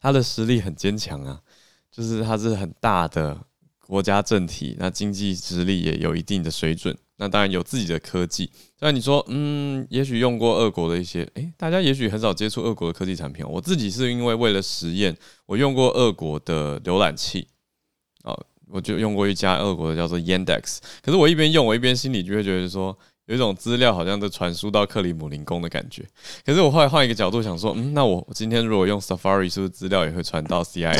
[0.01, 1.39] 他的实力很坚强啊。
[1.91, 3.35] 就是他是很大的
[3.85, 8.49] 国家政体，那经济实力也有一定的水准，那当然有自己的科技。
[8.79, 13.45] 那你说，嗯，也许用过俄国的一些，诶、大家也许很少接触俄国的科技产品。
[13.47, 17.47] 我自己是因为为了实验，我用过俄国的浏览器，
[18.23, 20.79] 哦，我就用过一家俄国的叫做 Yandex。
[21.03, 22.97] 可是我一边用，我一边心里就会觉得说。
[23.29, 26.03] 有一种资料好像在传输到克里姆林宫的感觉，
[26.43, 30.97] 可是我后来换一个角度想说，嗯，那我今天如果用 Safari，是不是资料也会传到 CIA？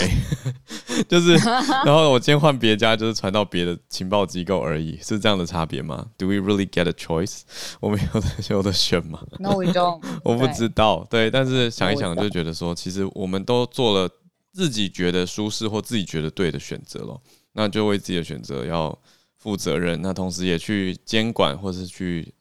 [1.10, 1.34] 就是，
[1.84, 7.42] 然后我今天换别家，就是传到别的情报机构而已，是这样的差别吗？Do we really get a choice？
[7.80, 10.00] 我们有的有的选吗？No, we don't。
[10.24, 14.08] 我不知道，对，但是想一想就觉得说，其实我们都做了
[14.54, 17.20] 自己觉得舒适或自己觉得对的选择了，
[17.54, 18.96] 那就为自己的选择要。
[19.40, 22.34] 负责任，那同时也去监管，或是去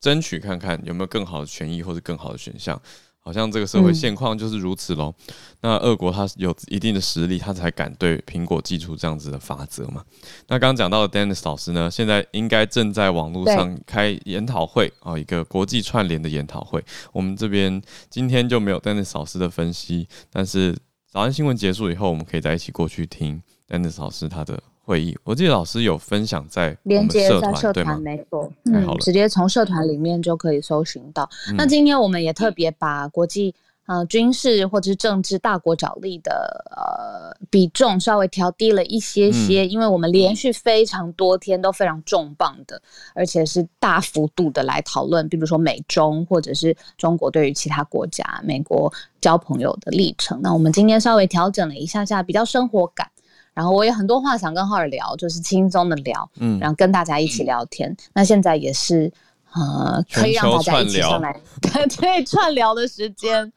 [0.00, 2.78] 争取看看有没有更好的权益或者更好的选项。
[3.18, 5.12] 好像这个社会现况就是如此喽。
[5.26, 10.04] 嗯、那俄国它有一定的实力，它才敢对苹果寄出这样子的法则嘛。
[10.46, 16.84] 那刚刚讲到的 Dennis 老师呢，现在应该正在网络上开研讨会啊，一个国际串联的研讨会。
[17.12, 20.78] 我们这边今天就没有 Dennis 老师的分析，但是
[21.10, 24.62] 早安新闻结束以后，我们可以在一起过去听 Dennis 老师他的。
[24.86, 31.28] 会议，我记得老师有分享在连接在社团，没错，嗯，直接从社团里面就可以搜寻到。
[31.50, 33.52] 嗯、那今天我们也特别把国际
[33.86, 42.80] 呃军事或者是政治大国角力的呃比重稍微调低了一些些，嗯、因为我们连续非常多天都非常重磅的，
[43.12, 50.40] 而且是大幅度的来讨论，比如说美中或者是中国对于其他国家美国交朋友的历程。
[50.40, 53.10] 那我们今天稍微调整了一下下，比较生活感。
[53.56, 57.90] 然后我有很多话想跟浩尔聊，就是轻松的聊，嗯，然后跟大家一起聊天。
[57.90, 59.10] 嗯、那现在也是，
[59.54, 63.50] 呃，可以让大家一起上来， 对对，串聊的时间。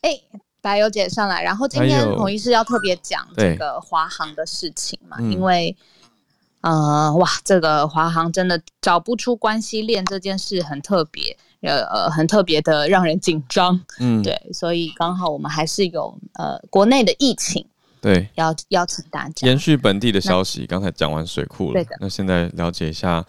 [0.00, 0.10] 哎，
[0.60, 5.76] 白油姐上来，然后今天孔医师要特别讲这个华航的事情嘛，因为，
[6.62, 17.64] 呃，哇，这个华航真的找不出关系链这件事很特别，呃呃，很特别的让人紧张，嗯，对，所以刚好我们还是有呃国内的疫情。
[18.00, 20.66] 对，要邀请大家延续本地的消息。
[20.66, 23.24] 刚才讲完水库了，那现在了解一下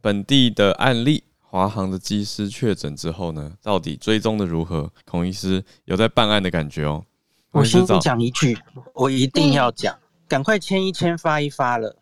[0.00, 4.90] 本地的案例，华航的机师确诊之后呢，到底追踪的如何？
[5.04, 7.04] 孔医师有在办案的感觉哦。
[7.50, 8.58] 我先讲一句，
[8.94, 11.96] 我一定要讲，赶快签一签，发一发了。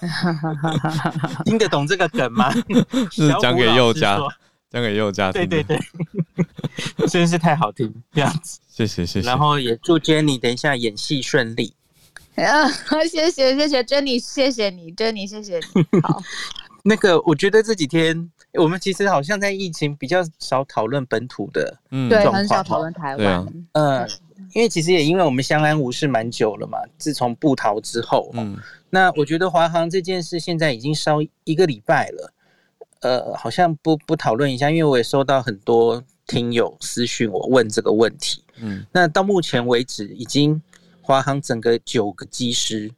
[1.44, 2.52] 听得懂这个梗吗？
[3.10, 4.18] 是讲给佑嘉。
[4.68, 5.80] 讲给佑嘉听，对对对，
[7.10, 11.74] 真是太好听，这样子，谢谢谢谢，然后也祝 Jenny 等一下演戏顺利，
[12.36, 12.68] 啊，
[13.10, 16.22] 谢谢谢谢 Jenny，谢谢你 Jenny，谢谢你，好，
[16.84, 24.08] 那个我觉得这几天我们其实好像在疫情比较少讨论本土的，嗯，对，很少讨论台湾，嗯、呃，
[24.54, 28.56] 因为其实也因为我们相安无事蛮久了嘛，自从布逃之后，嗯，
[28.90, 32.32] 那我觉得华航这件事现在已经烧一个礼拜了。
[33.00, 38.42] 呃，好像不不讨论一下，因为我也收到很多听友私讯我问这个问题。
[38.58, 40.60] 嗯，那到目前为止，已经
[41.00, 42.90] 华航整个九个机师，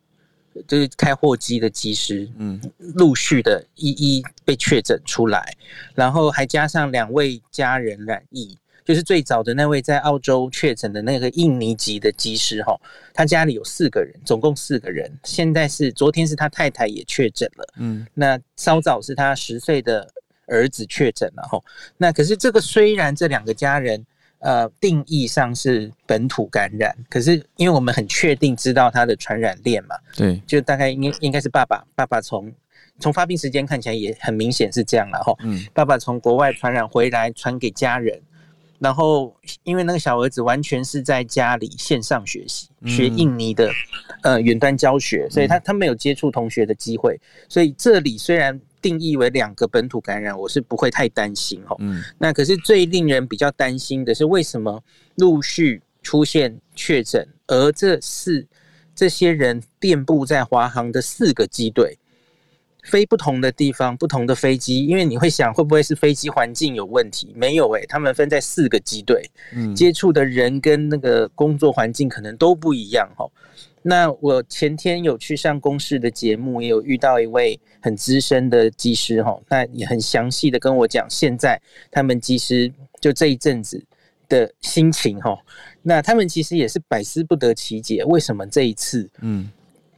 [0.66, 2.60] 就是开货机的机师，嗯，
[2.94, 5.56] 陆续的一一被确诊出来，
[5.94, 12.80] 然后还加上两位家人染疫，就是最早的那位在澳洲确诊的那个印尼籍的机师哈，
[13.12, 15.10] 他家里有四个人，总共四个人。
[15.24, 20.08] 现在是昨天是他太太也确诊了，嗯，那稍早是他十岁的
[20.48, 21.62] 儿子确诊了哈。
[21.96, 24.04] 那可是这个虽然这两个家人
[24.40, 32.52] 呃定义上是本土感染，可是因为我们很确定知道他的传染链嘛，对，就大概应该应该是爸爸，爸爸从。
[33.00, 35.32] 从发病时间看起来也很明显是这样了哈。
[35.44, 38.20] 嗯，爸爸从国外传染回来，传给家人，
[38.80, 39.32] 然后
[39.62, 43.70] 因为那个小儿子完全是在家里线上学习，学印尼的
[44.24, 47.16] 呃远端教学，所以他他没有接触同学的机会，
[47.48, 51.76] 所以这里虽然定义为两个本土感染，我是不会太担心哈。
[51.78, 54.82] 嗯，那可是最令人比较担心的是，为什么
[55.16, 58.46] 陆续出现确诊，而这是
[58.94, 61.98] 这些人遍布在华航的四个机队。
[62.84, 67.34] 飞不同的地方，不同的飞机，因为你会想会不会是飞机环境有问题？
[67.36, 73.26] 没有诶、欸，他们分在四个机队，嗯，接触的人跟那个工作环境可能都不一样哈。
[73.82, 81.60] 那我前天有去上公视的节目，也有遇到一位很资深的技师哈，那也很详细的跟我讲现在
[81.90, 83.82] 他们技师就这一阵子
[84.28, 85.38] 的心情哈。
[85.82, 89.50] 那他们其实也是百思不得其解，为什么这一次，嗯。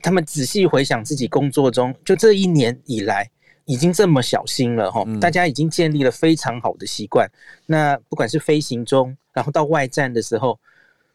[0.03, 3.29] 他们仔细回想自己工作中，就这一年以来，
[3.65, 5.05] 已经这么小心了哈。
[5.21, 7.31] 大家已经建立了非常好的习惯。
[7.67, 10.59] 那不管是飞行中，然后到外站的时候。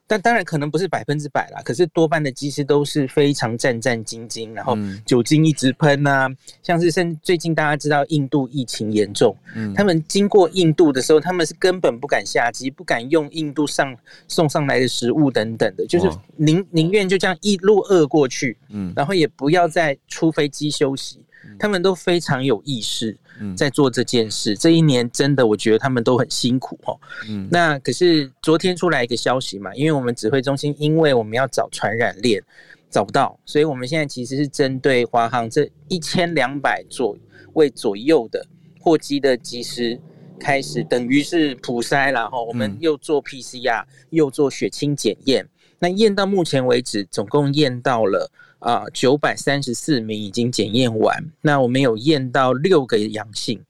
[0.07, 6.29] 但当然可能不是百分之百啦，可是多半的机师都是非常战战兢兢，然后酒精一直喷呐、啊，
[6.61, 13.95] 像是甚最近大家知道印度疫情严重，嗯，他们经过印度的时候，他们是根本不敢下机，不敢用印度上
[14.27, 21.19] 送上来的食物等等的，就是宁宁愿就这样一路饿过去，嗯，然后也不要再出飞机休息，
[21.59, 23.17] 他们都非常有意识。
[23.53, 26.97] 在做这件事，嗯，这一年真的，我觉得他们都很辛苦哦。
[27.27, 32.41] 嗯，那可是昨天出来一个消息嘛，因为我们指挥中心，因为我们要找传染链，
[32.89, 37.17] 找不到，所以我们现在其实是针对华航这一千两百左
[37.55, 38.47] 位左右的
[38.79, 39.99] 货机的机师
[40.39, 45.45] 开始，等于是普筛，然后我们又做 PCR，又做血清检验。
[45.77, 48.31] 那验到目前为止，总共验到了。
[48.59, 53.63] 啊，九百三十四名已经检验完，那我们有验到六个阳性，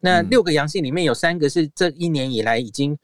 [0.00, 2.96] 那六个阳性里面有三个是这一年以来已经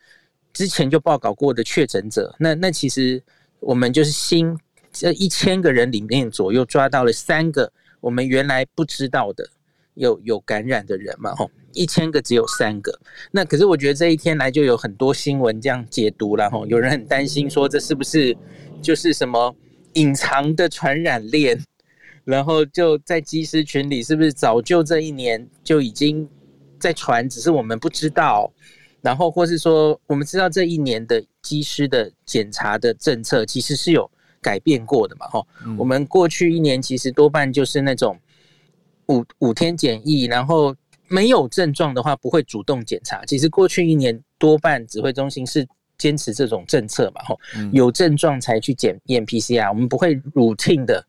[0.53, 3.23] 之前就报告过的确诊者，那那其实
[3.59, 4.57] 我们就是新
[4.91, 9.47] 这一千个人里面左右抓到了三个我们原来不知道的
[9.95, 12.99] 有有感染的人嘛，吼，一千个只有三个，
[13.31, 18.35] 那可是我觉得这一天来就有很多新闻这样解读了，吼，有人很担心说这是不是
[18.81, 19.55] 就是什么？
[19.95, 21.59] 隐藏的传染链，
[22.25, 26.29] 然后就在机师群里，是不是早就这一年就已经
[26.79, 28.53] 在传，只是我们不知道。
[29.03, 34.09] 然后或是说，我们知道这一年的机师的检查的政策其实是有
[34.41, 35.27] 改变过的嘛？
[35.27, 38.19] 哈、嗯，我们过去一年其实多半就是那种
[39.09, 40.75] 五五天检疫，然后
[41.09, 43.25] 没有症状的话不会主动检查。
[43.25, 45.67] 其实过去一年多半指挥中心是。
[46.01, 47.39] 坚持这种政策嘛，吼，
[47.73, 51.05] 有症状才去检验 PCR，我们不会 routine 的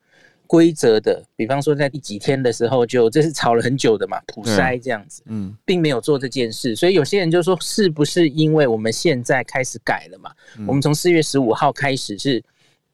[0.46, 10.30] 规则的，比方说在第几天的时候就这是吵了很久的嘛，普筛这样子，嗯，并没有做这件事，所以有些人就说是不是因为我们现在开始改了嘛？
[10.68, 12.44] 我们从四月十五号开始是。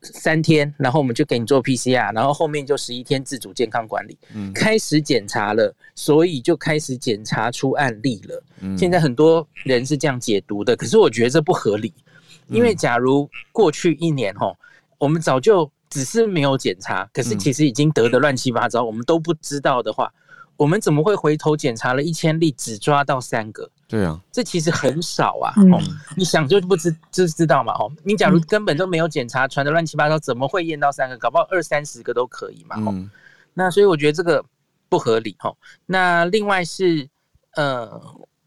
[0.01, 4.17] 三天，然后我们就给你做 PCR，然后后面就十一天自主健康管理。
[4.33, 8.43] 嗯，开始检查了，所以就开始检查出案例了。
[8.61, 11.93] 嗯，现在很多人是这样解读的，可是我觉得这不合理，
[12.47, 14.55] 因为假如过去一年齁，
[14.99, 20.13] 我们早就只是没有检查，可是其实已经得的乱七八糟，我们都不知道的话，
[20.55, 23.69] 我们怎么会回头检查了一千例只抓到三个？
[23.87, 25.53] 对啊，这其实很少啊。
[25.71, 25.81] 哦，
[26.17, 27.71] 你想就不知就知道嘛。
[27.75, 31.17] 哦，你假如根本都没有检查，传的乱七八糟，怎么会验到三个？
[31.17, 32.75] 搞不好二三十个都可以嘛。
[32.85, 32.93] 哦，
[33.53, 34.43] 那所以我觉得这个
[34.89, 35.37] 不合理。
[35.39, 37.07] 哦，那另外是
[37.55, 37.89] 呃，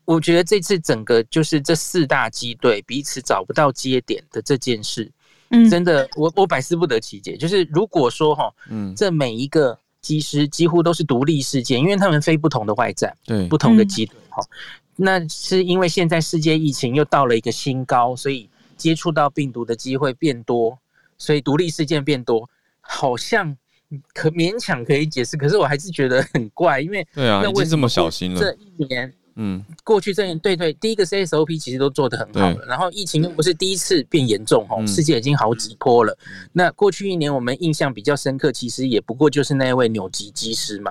[0.04, 5.10] 我觉得这次整个就是这四大机队彼此找不到接点的这件事，
[5.48, 7.34] 嗯，真的我我百思不得其解。
[7.34, 14.44] 就是如果说哈，嗯，这每一个机师几乎都是独立事件，因为他们飞不同的外站，对，不同的机队，哈。
[15.02, 20.78] 那是因为现在世界疫情又到了一个新高，所以接触到病毒的机会变多，
[21.16, 22.48] 所以独立事件变多，
[22.80, 23.56] 好像
[24.12, 28.40] 可勉强可以解释，可是我还是觉得很怪，因为对啊，已经这么小心了。
[28.40, 36.16] 这一年，嗯，过去这一年，对对，第一个 CSOP 其实都做得很好了，然后疫情又不是第一次变严重哦，世界已经好几波了。
[36.52, 40.90] 那过去一年我们印象比较深刻，其实也不过就是那位纽吉机师嘛，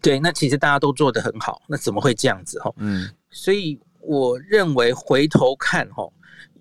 [0.00, 0.18] 对。
[0.20, 2.58] 那其实大家都做得很好，那怎么会这样子？
[2.60, 6.08] 哈，嗯，所以我认为回头看哈，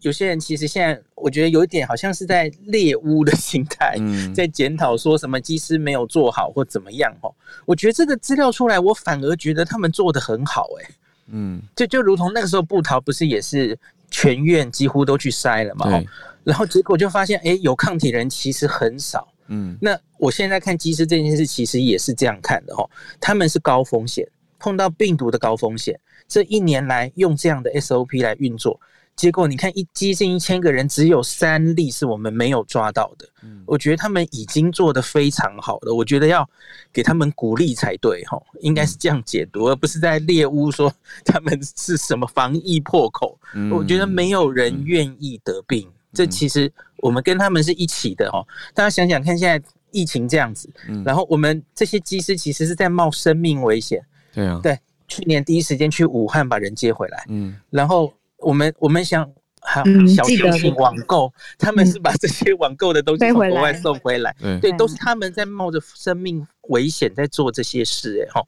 [0.01, 7.35] 有些人其实现在我觉得有一点好像是在猎巫的心态，嗯，在检讨说什么机师没有做好或怎么样吼。
[7.65, 10.95] 我觉得这个资料出来，我反而觉得他们做得很好诶、欸。
[11.31, 13.77] 嗯，就就如同那个时候布桃不是也是
[14.09, 16.01] 全院几乎都去筛了嘛，
[16.43, 19.27] 然后结果就发现，哎，有抗体人其实很少。
[19.49, 22.89] 嗯，那我现在看机师这件事，其实也是这样看的哈，
[23.19, 24.25] 他们是高风险，
[24.57, 28.79] 碰到病毒的高风险，这一年来用这样的 SOP 来运作。
[29.15, 33.27] 结果你看，一接近一千个人，只有三例是我们没有抓到的。
[33.43, 36.49] 嗯，我觉得他们已经做得非常好了，我觉得要
[36.93, 40.89] 给他们鼓励才对，哈，应该是这样解读，而不是在猎巫说
[41.25, 43.37] 他们是什么防疫破口。
[43.69, 48.45] 我觉得没有人愿意得病，这其实我们跟他们是一起的，哦。
[48.73, 50.69] 大家想想看，现在疫情这样子，
[51.05, 54.01] 然后我们这些机师其实是在冒生命危险。
[54.33, 58.13] 对啊，对，去年第一时间去武汉把人接回来，嗯，然后。
[58.41, 59.29] 我们我们想，
[59.59, 68.41] 还小确幸网购，嗯、他们是把这些网购的东西从国外送回来，嗯、对，都是他们在冒着生命危险在做这些事，哎哈。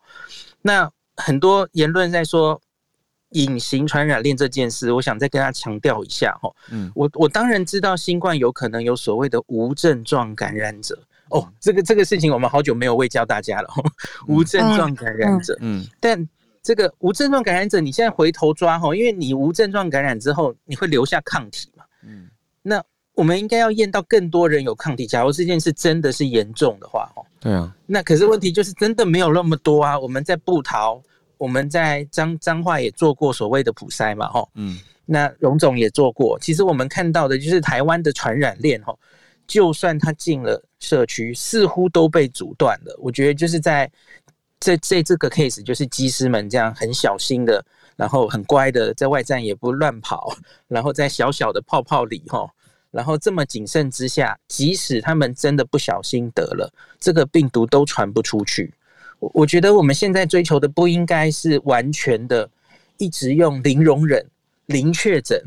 [0.61, 2.61] 那很多言论在说
[3.31, 6.49] 隐形传染链这件事，我想再跟大家强调一下哈。
[6.71, 10.97] 嗯，我我当然知道新冠有可能有所谓的无症状感染者，
[11.29, 13.69] 哦，这个这个事情我们好久没有未教大家了，
[14.27, 16.27] 无症状感染者，嗯，但。
[16.63, 21.83] 这个无症状感染者，你现在回头抓哈，因为你无症状感染之后，你会留下抗体嘛？
[22.03, 22.29] 嗯，
[22.61, 22.79] 那
[23.15, 25.07] 我们应该要验到更多人有抗体。
[25.07, 29.97] 假如这件事真的是严重的话，哦，对啊，那可是问题就是真的没有那么多啊。
[29.97, 31.01] 我们在布桃，
[31.41, 36.37] 我们在彰彰化也做过所谓的普筛嘛，吼，嗯，那荣总也做过。
[36.39, 38.99] 其实我们看到的就是台湾的传染链，吼，
[39.47, 42.95] 就算他进了社区，似乎都被阻断了。
[42.99, 43.91] 我觉得就是在。
[44.63, 47.65] 这这这个 case 就是机师们这样很小心的，
[47.95, 50.37] 然后很乖的，在外站也不乱跑，
[50.67, 52.47] 然后在小小的泡泡里吼，
[52.91, 58.71] 然后这么谨慎之下，即使他们真的不小心得了这个病毒，都传不出去。
[59.21, 62.49] 我我觉得我们现在追求的不应该是完全的
[62.97, 64.25] 一直用零容忍、
[64.65, 65.39] 零确诊。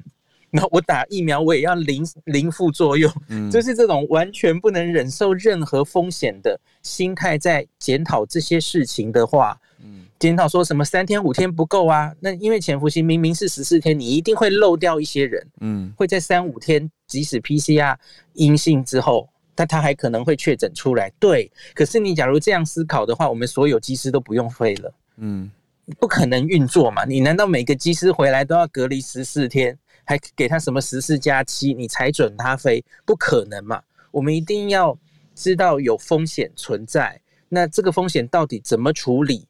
[0.56, 12.14] 那我打疫苗，我也要零零副作用，嗯，就是这种完全不能忍受任何风险的心态，在检讨这些事情的话，嗯，检讨说什么三天五天不够啊？
[12.20, 17.96] 那因为潜伏期明明是十四天，你一定会漏掉一些人，嗯，会在三五天，即使 PCR
[18.34, 21.50] 阴性之后，但他还可能会确诊出来，对。
[21.74, 25.50] 可是你假如这样思考的话，我们所有机师都不用飞了，嗯，
[25.98, 27.04] 不可能运作嘛？
[27.04, 29.78] 你难道每个机师回来都要隔离十四天？
[30.06, 32.84] 还给他什么十四加七，你才准他飞？
[33.06, 33.82] 不可能嘛！
[34.10, 34.94] 我们一定要
[35.34, 39.48] 知道有风险存在，那这个风险到底怎么处理？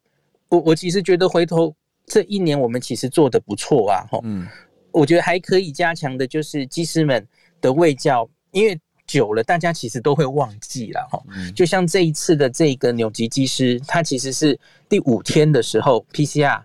[0.48, 1.74] 我我其实觉得回头
[2.06, 4.46] 这一年我们其实做的不错啊，哈，嗯，
[4.92, 7.26] 我觉得还可以加强的就是机师们
[7.60, 11.22] 的卫教，因为久了大家其实都会忘记了，哈，
[11.54, 16.62] 就像这一次的这个纽吉机师，他其实是第五天的时候 PCR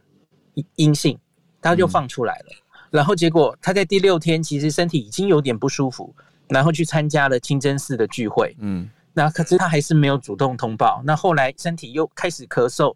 [0.76, 1.18] 阴性，
[1.62, 2.46] 他就放出来了。
[2.52, 6.12] 嗯然后结果他在第六天其实身体已经有点不舒服，
[6.48, 11.00] 然后去参加了清真寺的聚会，嗯，那可是他还是没有主动通报。
[11.06, 12.96] 那后来身体又开始咳嗽，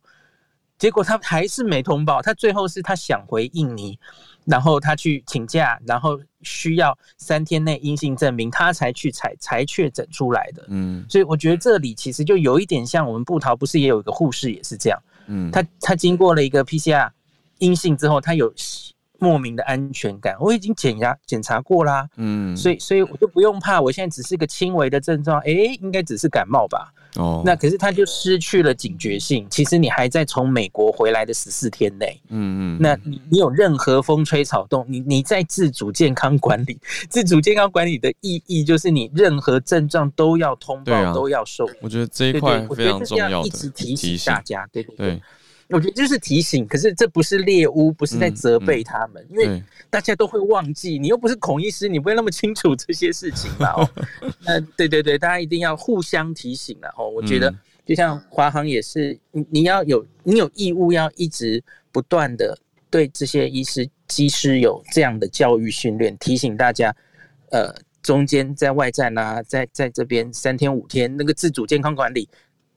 [0.79, 2.23] 结果他还是没通报。
[2.23, 3.99] 他最后是他想回印尼，
[4.45, 10.65] 然后他去请假，然后需要三天内阴性证明，他才去才才确诊出来的。
[10.69, 17.09] 嗯，所以我觉得这里其实就有一点像我们布桃不是也有一个护士也是这样，嗯，他他经过了一个 PCR
[17.59, 18.53] 阴性之后，他有。
[19.19, 29.45] 莫名的安全感，我已经检查检查过啦，嗯，所以所以我就不用怕，我现在只是个轻微的症状，哎，应该只是感冒吧，哦，那可是他就失去了警觉性。
[29.49, 41.69] 其实你还在从美国回来的十四天内，嗯嗯，那你你有任何风吹草动，你你在自主健康管理， 自主健康管理的意义就是你任何症状都要通报，啊、都要受。
[41.81, 45.09] 我觉得这一块非常重要的，一直提醒大家，对对对。
[45.11, 45.21] 对
[45.73, 53.71] 我觉得就是提醒，可是这不是猎巫，不是在责备他们，嗯嗯、因为大家都会忘记，你又不是孔医师，你不会那么清楚这些事情嘛。
[53.71, 53.89] 哦，
[54.45, 57.09] 那对对对，大家一定要互相提醒了哦。
[57.09, 57.51] 我觉得
[57.85, 62.55] 就像华航也是，你你要有你有义务要一直不断的
[62.91, 66.95] 对这些医师、机师有这样的教育训练，提醒大家，
[67.49, 72.29] 呃，中间在外站啊，在在这边三天五天那个自主健康管理。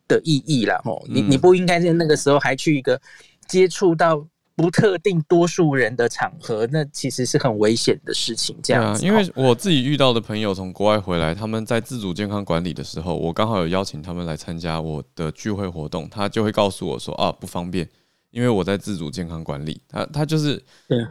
[0.08, 3.00] 的意义了吼，你你不应该在那个时候还去一个
[3.48, 8.56] 接触到不特定多数人的场合，那其实是很危险的事情。
[8.62, 17.88] 这样子，因为我自己遇到的朋友从国外回来，他们在自主健康管理的时候，我刚好有邀请他们来参加我的聚会活动，他就会告诉我说啊，不方便。
[18.30, 20.62] 因为我在自主健康管理，他他就是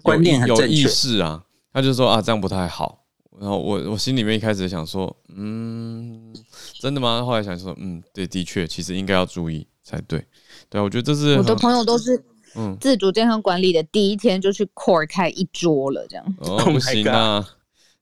[0.03, 1.43] 观念很，有意识啊，
[1.73, 3.04] 他就说啊这样不太好。
[3.39, 6.33] 然后我我心里面一开始想说，嗯，
[6.79, 7.23] 真的吗？
[7.23, 10.23] 后来想说，嗯，对，的确，其实应该要注意才对。
[10.69, 12.23] 对，我觉得这是我的朋友都是，
[12.55, 16.35] 嗯，自主健康管理的第一天就去 core 开一桌了，这样。
[16.39, 17.45] 哦，不行啊。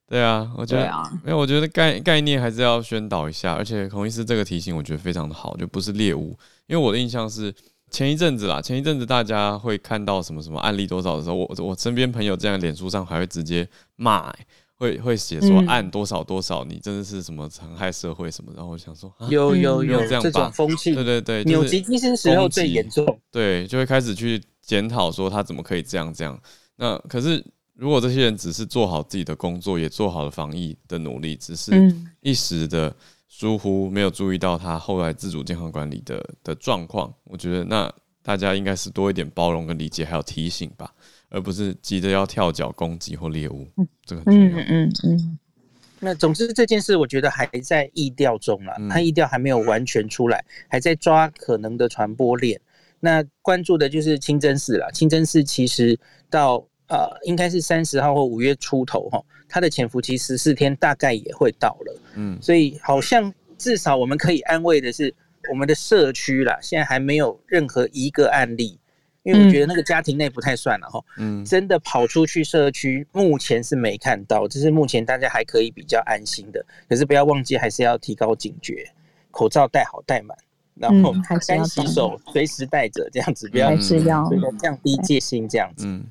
[0.06, 3.54] 对啊，我觉得，啊、因为，我觉得概概念还是要宣导一下。
[3.54, 6.38] 而且孔医师这个提醒，我觉得非常的好，就不是猎物。
[6.66, 7.52] 因为我的印象是
[7.90, 13.66] 前一阵子啦，前一阵子大家会看到什么什么案例多少的时候，我我身边朋友这样脸书上还会直接
[13.96, 14.46] 骂、欸。
[14.76, 18.52] 会会写说按多少多少，你真的是什么残害社会什么？
[18.56, 26.38] 然后我想说，有有有这样这种风气，对对对，扭击机身时候最严重，对，就会开始去检讨说他怎么可以这样这样。
[26.76, 27.44] 那可是
[27.74, 31.72] 如果这些人只是做好自己的工作，也做好了防疫的努力，只是
[32.20, 32.94] 一时的
[33.28, 40.92] 疏忽，没有注意到他后来自主健康管理的的状况，我觉得那大家应该是多一点包容跟理解，还有提醒吧。
[41.34, 43.66] 而不是急着要跳脚攻击或猎物，
[44.06, 44.58] 这个很重要。
[44.60, 45.38] 嗯嗯嗯。
[45.98, 52.60] 那总之这件事，我觉得还在意调中了，它疫调还没有完全出来，还在抓可能的传播链。
[53.00, 54.88] 那关注的就是清真寺了。
[54.92, 55.98] 清真寺其实
[56.30, 62.00] 到呃，应该是三十号或五月初头哈，它的潜伏期十四天大概也会到了。
[62.14, 65.12] 嗯，所以好像至少我们可以安慰的是，
[65.50, 68.78] 我们的社区啦，现在还没有任何一个案例。
[69.24, 76.64] 因为我觉得那个家庭内不太算了哈，嗯，真的跑出去社区，目前是没看到，这是目前大家还可以比较安心的。
[76.88, 78.86] 可是不要忘记，还是要提高警觉，
[79.30, 80.36] 口罩戴好戴满，
[80.74, 81.14] 然后
[81.48, 83.74] 干洗手随时带着，这样子不要
[84.58, 85.86] 降低戒心这样子。
[85.86, 86.04] 嗯，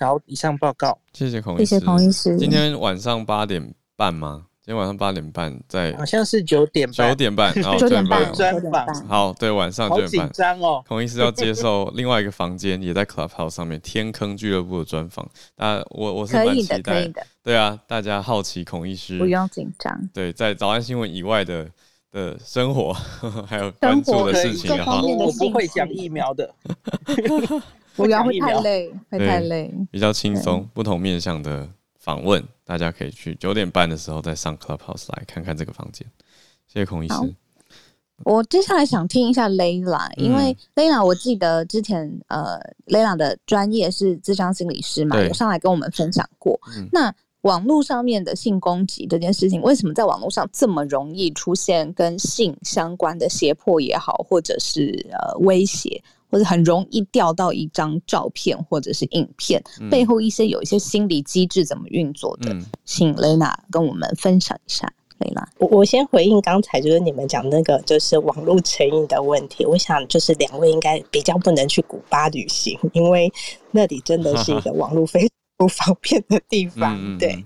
[0.00, 2.36] 好，以上报告，谢谢孔医师，谢谢孔医师。
[2.36, 4.46] 今天晚上八点半吗？
[4.66, 9.06] 今天晚上八点半在，好像是九点半，九点半，然后九点半专访。
[9.06, 10.26] 好，对，晚上九点半。
[10.26, 15.24] 紧张哦，孔医师要接受另外一个房间， 也在 Clubhouse 上面天坑俱乐部的专访。
[15.54, 17.24] 啊，我我是蛮期待的。
[17.44, 19.96] 对啊，大家好奇孔医师，不用紧张。
[20.12, 21.70] 对，在早安新闻以外的
[22.10, 22.92] 的生活，
[23.46, 26.52] 还有关注的事情的话，我 不会讲疫苗的，
[27.94, 31.68] 不要会太累，会太累，比较轻松，不同面向的。
[32.06, 36.06] 访问，大家可以去九点半的时候再上 Clubhouse 来看看这个房间。
[36.68, 37.14] 谢谢孔医师。
[38.22, 46.56] 我接下来想听一下 Layla，因为 Layla 我记得之前呃 Layla 的专业是智商心理师嘛，有上来跟我们分享过。
[46.76, 56.00] 嗯、那网络上面的性攻击这件事情，为什么在网络上这么容易出现跟性相关的胁迫也好，或者是呃威胁？
[56.30, 64.92] 或者很容易掉到一张照片或者是影片，嗯、背后一些有一些心理机制怎么运作的，嗯、请雷娜跟我们分享一下。
[65.18, 73.32] 雷娜，我我先回应刚才就是你们讲那个就是网络成瘾的问题，我想就是两位应该比较不能去古巴旅行，因为
[73.70, 77.42] 那里真的是一个网络非常不方便的地方，嗯、对。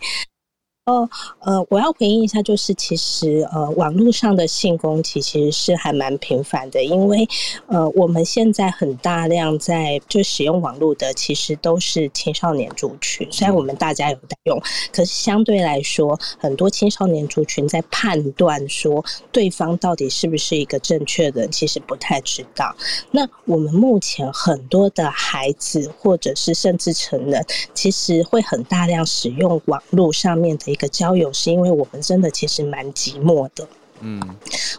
[0.90, 7.28] 哦，呃，我要回应一下，就是其实呃，网络上的性攻击其实是还蛮频繁的，因为
[7.68, 13.26] 呃，我们现在很大量在就使用网络的，其实都是青少年族群。
[13.30, 14.60] 虽然我们大家有在用，
[14.92, 22.74] 可是相对来说，很多青少年族群在判断说对方到底是不是一个正确的人，其实不太知道。
[23.12, 33.68] 那我们目前很多的孩子，或者是甚至成人，其实会很大量使用网络上面的一个交友，是因为我们真的其实蛮寂寞的，
[34.00, 34.18] 嗯，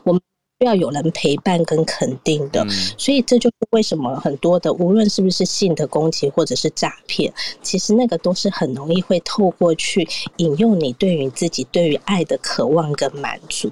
[0.03, 0.19] 我们
[0.59, 2.65] 需要有人陪伴跟肯定的，
[2.97, 7.31] 所以这就是为什么很多的，无论是不是性的攻击或者是诈骗，
[7.61, 13.71] 其实那个都是很容易会透过去引诱你对于自己对于爱的渴望跟满足。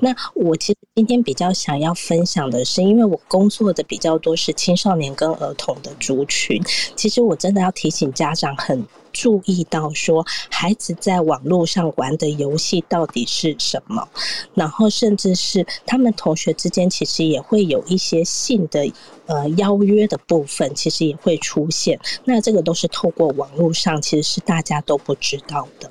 [0.00, 6.62] 那我其实今天比较想要分享的是，因为我工作的比较多是青少年跟儿童的族群，
[6.96, 8.86] 其实我真的要提醒家长很。
[9.12, 14.08] 注意到说，孩子在网络上玩的游戏到底是什么？
[14.54, 18.90] 然后甚至是他们同学之间，其实也会有一些性的
[19.26, 21.98] 呃邀约的部分，其实也会出现。
[22.24, 25.90] 那这个都是透过网络上，其实是大家都不知道的。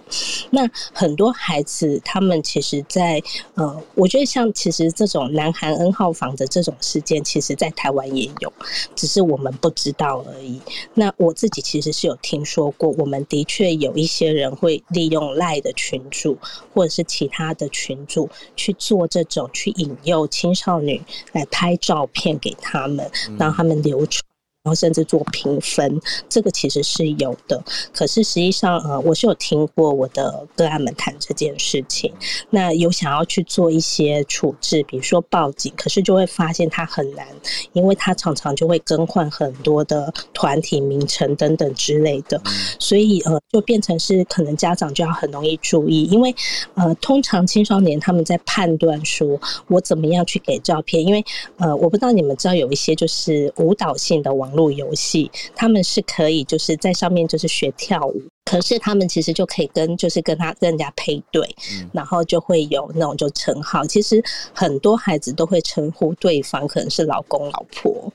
[0.50, 3.24] 那很多孩子他们其实在，在
[3.56, 8.54] 呃，我觉得像其实这种南韩 N 号房的这种事件，其实在台湾也有，
[8.96, 10.62] 只是我们不知道而已。
[10.94, 13.09] 那我自己其实是有听说过我。
[13.10, 16.38] 我们的确有一些人会利用赖的群主
[16.76, 21.02] 或者是其他的群主去做这种去引诱青少女
[21.32, 24.24] 来拍照片给他们，让他们流传，
[24.62, 27.64] 然后甚至做评分，这个其实是有的。
[27.94, 32.14] 可是实际上，呃，我是有听过我的个案们谈这件事情，
[32.50, 37.26] 那有想要去做一些处置，比如说报警，可是就会发现他很难，
[37.72, 42.42] 因为他常常就会更换很多的团体名称等等之类的，
[42.80, 46.36] 所以呃，就变成是可能家长就要很容易注意，因为
[46.74, 49.40] 呃，通常青少年他们在判断说
[49.70, 51.24] 我怎么样去给照片，因为
[51.56, 54.49] 呃，我不知道你们知道有一些就是舞蹈性的网。
[54.50, 61.56] 网络游戏，他们是可以就是在上面就是学跳舞，可是他们其实就可以跟就是跟他跟人家配对，
[61.94, 63.86] 然后就会有那种就称号。
[63.86, 64.24] 其实
[64.54, 68.12] 很多孩子都会称呼对方可能是老公老婆。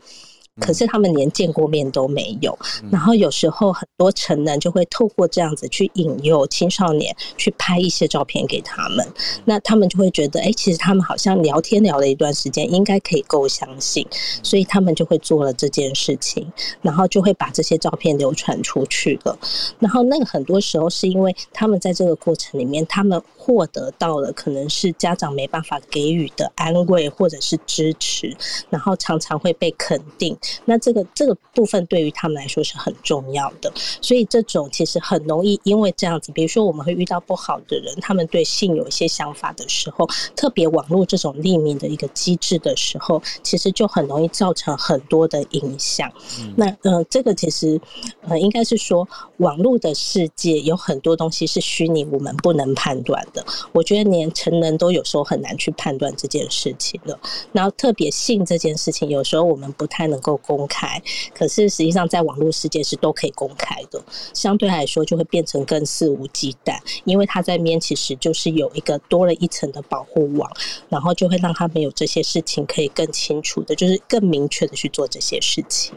[0.61, 2.57] 可是他们连见过面都没有，
[2.91, 9.05] 然后有时候很多成人就会透过这样子去引诱青少年去拍一些照片给他们，
[9.45, 14.07] 那他们就会觉得，哎，其实他们好像聊天聊了一段时间，应该可以够相信，
[14.45, 16.51] 所以他们就会做了这件事情，
[16.83, 19.37] 然后就会把这些照片流传出去了。
[19.81, 28.37] 然后那个很多时候是因为他们在这个过程里面，他们获得到了可能是家长没办法给予的安慰或者是支持，
[28.71, 30.37] 然后常常会被肯定。
[30.65, 46.11] 那这个这个部分对于他们来说是很重要的，所以这种其实很容易因为这样子，比如说我们会遇到不好的人，他们对性有一些想法的时候，特别网络这种匿名的一个机制的时候，其实就很容易造成很多的影响。
[46.57, 47.81] 那呃，这个其实
[48.23, 49.07] 呃，应该是说
[49.39, 53.45] 网络的世界有很多东西是虚拟，我们不能判断的。
[53.73, 57.19] 我觉得连成人都有时候很难去判断这件事情了。
[57.53, 60.34] 然后特别性这件事情，有时候我们不太能够。
[60.39, 61.01] 公开，
[61.35, 70.51] 可是实际上在网络世界是都可以公开的，相对来说就会变成更肆无忌惮，因为他在面其实就是有一个多了一层的保护网，
[70.89, 75.95] 然后就会让他们有这些事情可以更清楚的，就是更明确的去做这些事情。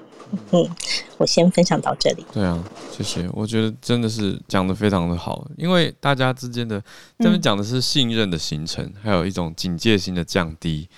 [0.51, 0.69] 嗯，
[1.17, 2.25] 我先分享到这里。
[2.33, 2.61] 对啊，
[2.91, 3.29] 谢谢。
[3.31, 6.83] 我觉得真的是讲的非常的好，因为大家之间的
[7.19, 10.89] 这边讲的是信任的形成，还有一种警戒心的降低。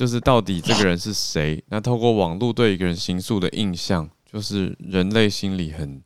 [0.00, 1.62] 就是到底这个人是谁？
[1.68, 6.00] 那透过网络对一个人形塑的印象，就是人类心理很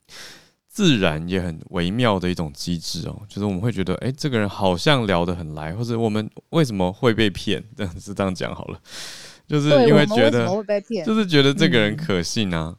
[0.67, 3.23] 自然也很微妙的一种机制哦。
[3.29, 7.63] 就是我们会觉得，哎，这个人好像聊得很来，或者我们为什么会被骗？
[7.77, 8.81] 这样是这样讲好了，
[9.47, 10.45] 就是因为觉得，
[11.07, 12.75] 就是觉得这个人可信啊。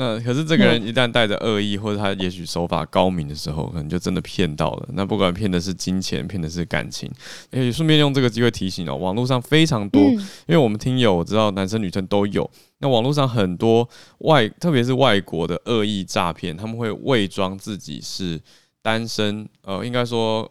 [0.00, 4.88] 那可是这个人一旦带着恶意，或者他也许手法高明的时候，可能就真的骗到了。
[4.92, 7.10] 那不管骗的是金钱，骗的是感情，
[7.50, 12.48] 也，顺便用这个机会提醒哦，网络上非常多，因为我们听友我知道男生女生都有。
[12.78, 13.88] 那网络上很多
[14.18, 18.40] 外，特别是外国的恶意诈骗，他们会伪装自己是
[18.80, 20.48] 单身，呃，应该说。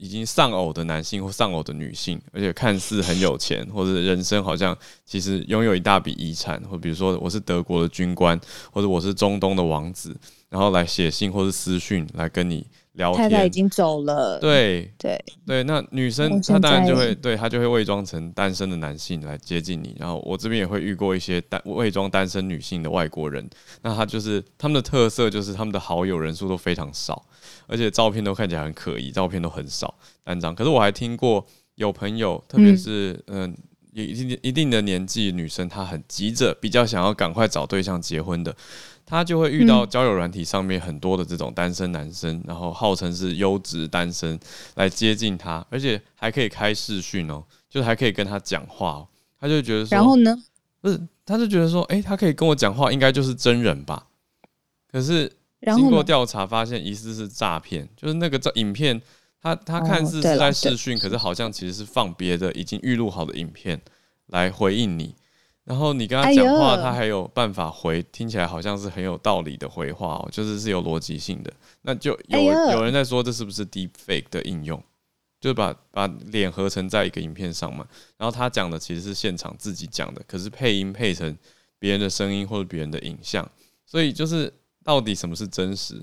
[0.00, 4.74] 已经丧偶的男性或丧偶的女性，而且看似很有钱，或者人生好像
[5.04, 8.40] 其实拥有一大笔遗产，或比如说我是德国的军官，
[8.72, 10.16] 或者我是中东的王子，
[10.48, 12.66] 然后来写信或是私讯来跟你
[13.00, 13.28] 聊天。
[13.28, 14.38] 太太已经走了。
[14.38, 23.48] 对对对，那女生她当然就会对她就会伪装成单身的男性来接近你，然后我这边也会遇过一些单伪装单身女性的外国人，
[23.82, 27.26] 那她就是他们的特色就是他们的好友人数都非常少。
[27.66, 29.94] 而且照片都看起来很可疑，照片都很少
[30.24, 30.54] 单张。
[30.54, 31.46] 可是我还听过
[31.76, 33.56] 有朋友，特别是嗯，
[33.92, 38.54] 有一定一定的年纪女生，她很急着，比较想要赶快找对象结婚的，
[39.10, 44.38] 她就会遇到交友软体上面很多的这种单身男生，然后号称是优质单身
[44.76, 49.08] 来接近他，而且还可以开视讯哦，就是还可以跟他讲话哦。
[49.40, 50.40] 他就觉得说，然后呢？
[50.80, 54.06] 不是，他就觉得说，诶，他可以跟我讲话，应该就是真人吧？
[54.90, 55.32] 可是。
[55.76, 58.98] 经过调查发现，疑似是诈骗，就是那个照影片，
[59.42, 63.78] 他他看似是在视讯，可是好像其实是放别的已经预录好的影片
[64.28, 65.14] 来回应你，
[65.70, 71.52] 然后你跟他讲话，他还有办法回，听起来好像是很有道理的回话哦，就是是有逻辑性的。
[71.82, 74.82] 那就有有人在说，这是不是 Deep Fake 的应用？
[75.40, 77.86] 就把把脸合成在一个影片上嘛，
[78.18, 81.36] 然后他讲的其实是现场自己讲的，可是配音配成
[81.78, 83.48] 别人的声音或者别人的影像，
[83.86, 84.52] 所以就是。
[84.82, 86.00] 到底什么是真实？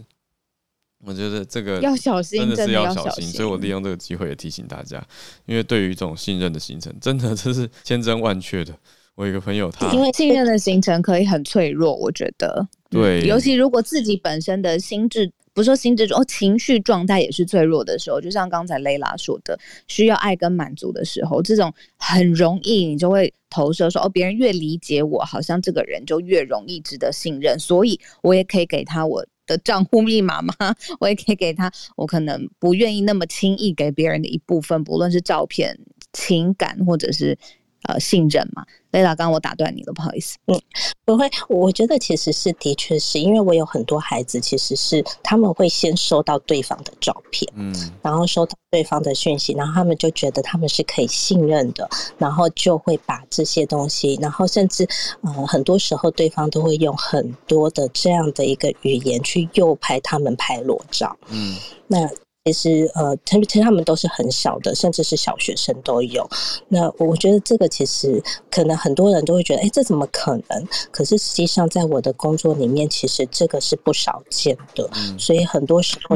[1.04, 3.26] 我觉得这个要小心，真的是要小心。
[3.28, 5.04] 所以我利用这个机会也提醒大家，
[5.48, 8.72] 因为对于这种信任的形成，真的这是千真万确的。
[9.18, 15.30] 我有一个朋友他，他因为信任的形成可以很脆弱，我觉得对、嗯，尤其如果自己本身的心智。
[15.54, 19.58] 不是说心智哦，情绪状态也是脆弱的时候，就像刚才蕾拉说的，
[19.88, 30.54] 需要爱跟满足的时候，这种很容易你就会投射说哦，别人越理解我，好像这个人就越容易值得信任，所以我也可以给他我的账户密码吗？
[31.02, 35.76] 我也可以给他我可能不愿意那么轻易给别人的一部分，不论是照片、
[36.14, 37.36] 情感或者是
[37.84, 38.66] 呃信任嘛。
[38.92, 40.38] 雷老，刚刚我打断你了，不好意思。
[40.46, 40.60] 嗯，
[41.04, 54.88] 不会，我觉得其实是的确是因为我有很多孩子，其实是他们会先收到对方的照片，嗯，然后收到对方的讯息，然后他们就觉得他们是可以信任的，然后就会把这些东西，然后甚至
[55.22, 61.58] 呃很多时候对方都会用很多的这样的一个语言去诱拍他们拍裸照，嗯，
[61.88, 62.10] 那。
[62.48, 66.26] 其实，呃，其实他们都是很小的，甚至是小学生都有。
[66.70, 70.68] 那我觉得这个其实可能很多人都会觉得，哎，这怎么可能？
[70.90, 74.90] 可是实际上，在我的工作里面，其实这个是不少见的。
[74.94, 76.16] 嗯、所以很多时候，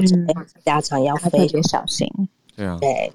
[0.64, 2.08] 家长要非常小心。
[2.56, 3.12] 对啊，对，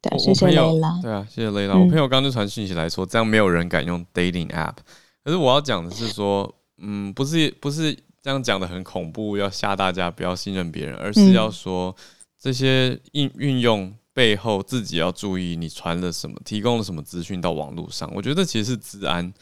[0.00, 0.98] 对，谢谢雷拉。
[1.02, 1.74] 对啊，谢谢雷拉。
[1.74, 4.76] 我朋友刚刚就传讯息来说，这样没有人敢用 dating app。
[5.22, 11.94] 可是我要讲的是说，嗯，不是不是这样讲的很恐怖，要吓大家不要信任别人，而是要说。
[11.98, 12.04] 嗯
[12.40, 18.10] 这些运运用背后，自己要注意，你传了什么，提供了什么资讯到网络上。
[18.14, 19.32] 我觉得其实是治安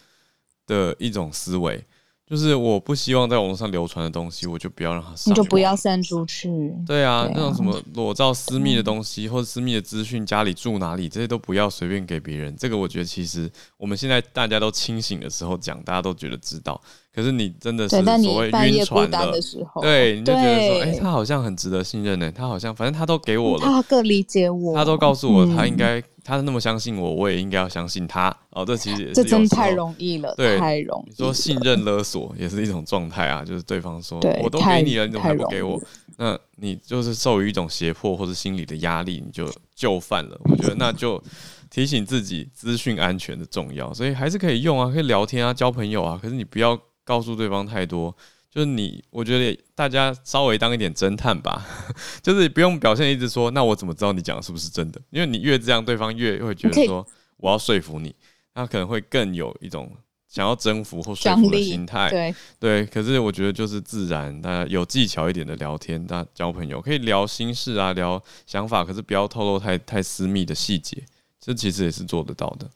[0.67, 1.85] 的一种思维。
[2.29, 6.49] 就是我不希望在网络上流传的东西，我就不要让它上，你就不要散出去。
[6.85, 12.53] 对啊，对啊，那种什么裸照、私密的东西，或者私密的资讯，家里住哪里，这些都不要随便给别人。
[12.57, 16.81] 这个我觉得，其实我们现在大家都清醒的时候讲，大家都觉得知道。
[17.17, 22.31] 可是你真的是所谓晕船的，的时候，对，你就觉得说，哎、欸，他好像很值得信任呢。
[22.31, 26.03] 他好像反正他都给我了，他更理解我，他都告诉我，他应该。
[26.29, 28.37] 他那么相信我，我也应该要相信他。
[28.51, 31.11] 哦，这其实也是这真的太容易了，对，太容易。
[31.11, 35.81] 你说信任勒索也是一种状态啊，就是对方说我都给你了，你怎么还不给我？
[36.17, 40.37] 那你就是受于一种胁迫或者心理的压力，你就就范了。
[40.47, 41.23] 我觉得那就
[41.71, 46.19] 提醒自己资讯安全的重要，所以还是可以用啊，可以聊天啊，交朋友啊。
[46.21, 46.77] 可是你不要
[47.07, 48.15] 告诉对方太多。
[48.51, 51.67] 就是你，我觉得大家稍微当一点侦探吧，
[52.23, 54.99] 就是不用表现一直说，那我怎么知道你讲的是不是真的？
[55.11, 58.15] 因为你越这样，对方越会觉得说我要说服你，
[58.55, 59.95] 他可能会更有一种
[60.27, 62.09] 想要征服或说服的心态。
[62.09, 71.05] 对对，可是我觉得就是自然，大家有技巧一点的聊天，大家交朋友可以聊心事啊，聊想法，可是不要透露太太私密的细节，
[71.39, 72.71] 这其实也是做得到的。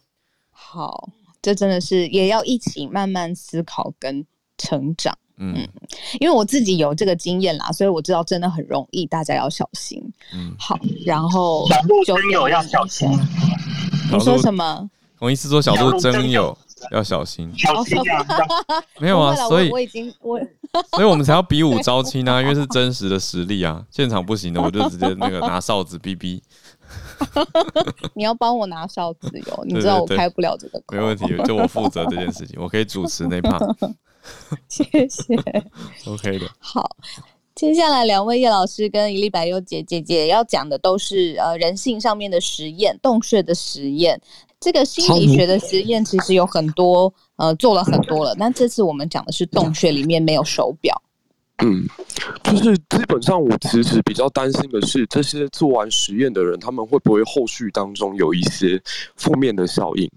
[0.51, 1.09] 好，
[1.43, 4.25] 这真的是也要一起慢慢思考跟
[4.59, 5.17] 成长。
[5.43, 5.67] 嗯，
[6.21, 10.03] 因为我自己有这个经验啦，所以我知道真的很容易，大家要小心。
[10.35, 13.09] 嗯，好，然后小鹿真友要小心。
[14.13, 14.91] 你说什么？
[15.19, 16.57] 我意思说小鹿真友
[16.93, 17.51] 要小心。
[17.57, 18.27] 小心啊！
[19.01, 20.39] 没有啊，所以我已经我，
[20.93, 23.83] 所以我们才要比武 招亲啊，因为是真实的实力啊。
[23.91, 26.43] 现场不行的，我就直接那个拿哨子逼逼。
[28.15, 30.97] 你要帮我拿哨子哟，你知道我开不了这个口。
[30.97, 33.95] 没问题，就我负责这件事情，我可以主持那 part。
[34.69, 35.35] 谢谢
[36.07, 36.47] ，OK 的。
[36.59, 36.97] 好，
[37.55, 44.21] 接下来两位叶老师跟一粒白优姐姐姐要讲的都是呃人性上面的实验，洞穴的实验。
[44.61, 48.37] 这个心理学的实验其实有很多，呃，做了很多了。
[48.39, 50.95] 但这次我们讲的是洞穴里面没有手表。
[51.63, 51.87] 嗯，
[52.45, 58.81] 就是基本上我其实比较担心的是，这些做完实验的人，他们会不会后续当中有一些
[59.17, 60.11] 负面的效应？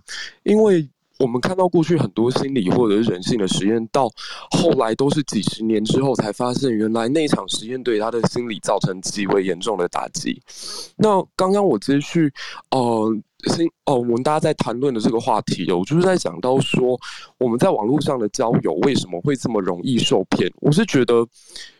[0.43, 0.87] 因为
[1.19, 4.09] 我们看到过去很多心理或者是人性的实验，到
[4.51, 10.41] 后来都是几十年之后才发现，原来那场实验对他的心理造成极为严重的打击。
[10.95, 12.33] 那刚刚我接续，
[12.71, 13.15] 呃。
[13.49, 16.97] 是哦，我们大家在谈论的这个话题，我就是在讲到说，
[17.37, 20.49] 我们在网络上的交友为什么会这么容易受骗？
[20.61, 21.27] 我是觉得，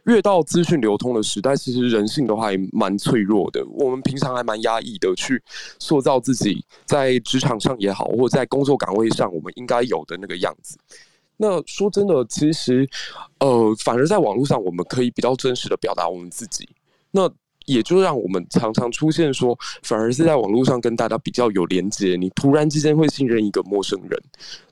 [0.05, 3.65] 越到资讯流通的时代，其实人性都还蛮脆弱的。
[3.67, 5.41] 我们平常还蛮压抑的，去
[5.79, 10.77] 塑造自己在职场上也好，或在工作岗位上，我们应该有的那个样子。
[11.37, 12.87] 那说真的，其实，
[13.39, 16.67] 呃，反而在网络上，我们可以比较真实的表达我们自己。
[17.11, 17.31] 那。
[17.65, 24.21] 也就让我们常常出现说，反而是在网络上跟大家比较有连接，你突然之间会信任一个陌生人，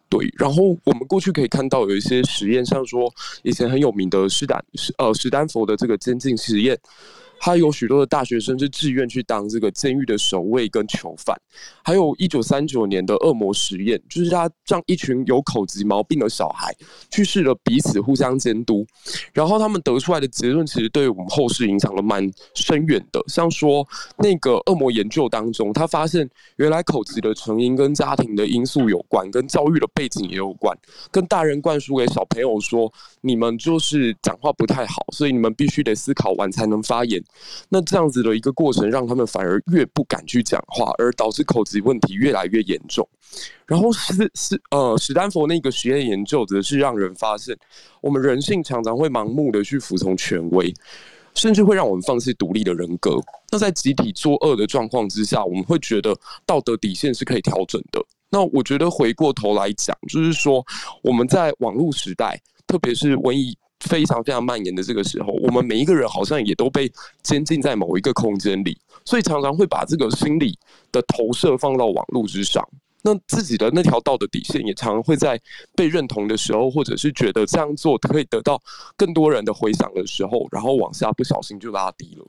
[0.09, 0.31] 对。
[0.37, 3.11] 然后我们过去可以看到有一些实验，像说
[3.43, 4.63] 以前很有名的史丹
[4.97, 6.77] 呃史丹佛的这个监禁实验。
[7.43, 11.35] 他有许多的大学生是自愿去当这个监狱的守卫跟囚犯，
[11.83, 16.71] 还有一九三九年的恶魔实验，就是他让一群有口疾毛病的小孩
[17.09, 18.85] 去试了彼此互相监督，
[19.33, 23.19] 然后他们得出来的结论其实对我们后世影响了蛮深远的。
[23.27, 23.87] 像说
[24.19, 30.77] 那个恶魔研究当中，他发现原来口疾的成因跟家庭的因素有关，跟教育的背景也有关，
[31.09, 37.19] 跟大人灌输给小朋友说，你们就是讲话不太好，所以你们必须得思考完才能发言。
[37.69, 43.07] 那这样子的一个过程，让他们反而越不敢去讲话，而导致口疾问题越来越严重。
[43.65, 47.57] 然后是是呃，史丹佛那个实验研究则是让人发现，
[48.01, 50.73] 我们人性常常会盲目的去服从权威，
[51.33, 53.17] 甚至会让我们放弃独立的人格。
[53.51, 56.13] 那在集体作恶的状况之下，我们会觉得
[56.45, 58.03] 道德底线是可以调整的。
[58.29, 60.65] 那我觉得回过头来讲，就是说
[61.03, 70.57] 我们在网络时代，特别是瘟疫非常非常蔓延的这个时候，我们每一个人好像也都被监禁在某一个空间里，所以常常会把这个心理
[70.91, 72.67] 的投射放到网络之上。
[73.03, 75.39] 那自己的那条道德底线也常常会在
[75.75, 78.61] 被认同的时候，或者是觉得这样做可以得到
[78.95, 82.25] 更多人的回响的时候，然后往下不小心就拉低了。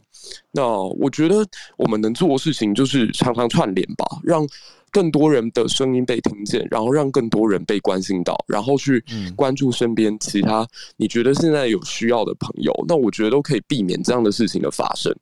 [0.51, 0.67] 那
[0.99, 1.47] 我觉得
[1.77, 4.47] 我们能做的事情就是常常串联吧，让。
[4.93, 9.03] 更多人的声音被听见，然后让更多人被关心到，然后去
[9.35, 10.65] 关注身边其他
[10.99, 15.13] 你觉得现在有需要的朋友，那我觉得都可以避免这样的事情的发生。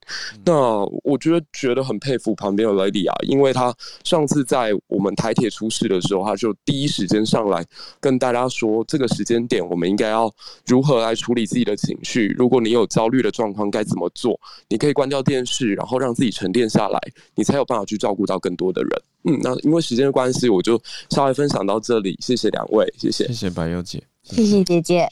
[0.44, 7.64] 那我觉得觉得很佩服旁边的 Lady 啊，因为他上次在我们台铁出事的时候，他就第一时间上来
[8.00, 10.28] 跟大家说，这个时间点我们应该要
[10.66, 12.34] 如何来处理自己的情绪。
[12.36, 14.38] 如果你有焦虑的状况，该怎么做？
[14.68, 16.98] 你可以关掉电视，然后让自己沉淀下来，
[17.36, 18.90] 你才有办法去照顾到更多的人。
[19.24, 22.16] 嗯，那因为时间的关系，我就稍微分享到这里。
[22.20, 25.08] 谢谢两位，谢谢，谢谢白优姐，谢谢姐姐。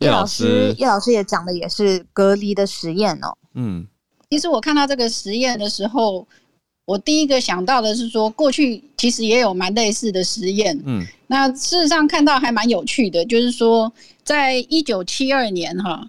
[0.00, 3.32] 叶老师，叶老师也讲的也是隔离的实验哦。
[3.54, 3.86] 嗯，
[4.28, 6.26] 其实我看到这个实验的时候，
[6.84, 10.78] 我第一个想到的是说，过去其实也有蛮类似的实验。
[10.84, 13.90] 嗯，那事实上看到还蛮有趣的，就是说，
[14.24, 16.06] 在一九七二年哈，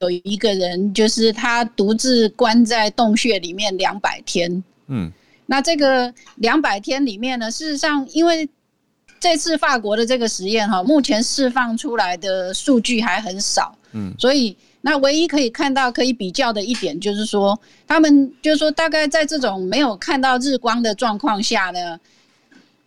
[0.00, 4.64] 有一个人就是他独自关在洞穴里面两百天。
[4.86, 5.12] 嗯。
[5.46, 8.48] 那这个两百天里面呢，事实上，因为
[9.18, 21.98] 这次法国的这个实验哈，目前释放出来的数据还很少，嗯，所以那唯一可以看到、可以比较的一点就是说，他们就是说，大概在这种没有看到日光的状况下呢，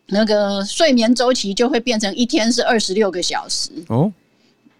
[0.07, 4.11] 那个睡眠周期就会变成一天是二十六个小时哦。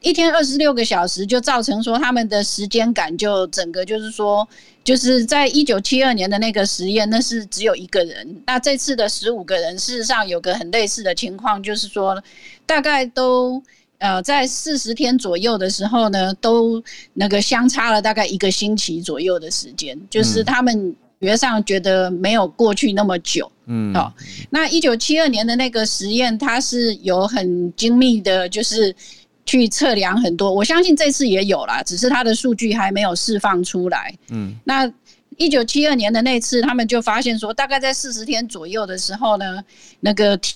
[0.02, 4.48] 一天二十六个小时，就造成说他们的时间感就整个就是说，
[4.82, 8.42] 就是在一九七二年的那个实验，那是只有一个人。
[8.48, 12.24] 那这次的十五个人，事实上有个很类似的情况，就是说
[12.66, 13.62] 大概都
[13.98, 16.82] 呃在四十天左右的时候呢，都
[17.14, 23.52] 那个相差了大概一个星期左右的时间，就是他们觉上觉得没有过去那么久。
[23.66, 24.14] 嗯，好，
[24.50, 28.96] 那一九七二年的那个实验，它是有很精密的，就是。
[29.50, 34.14] 去测量很多，我相信这次也有啦，只是它的数据还没有释放出来。
[34.30, 34.88] 嗯，那
[35.38, 39.64] 一九七二年的那次，他们就发现说，大概在四十天左右的时候呢，
[40.02, 40.54] 那个体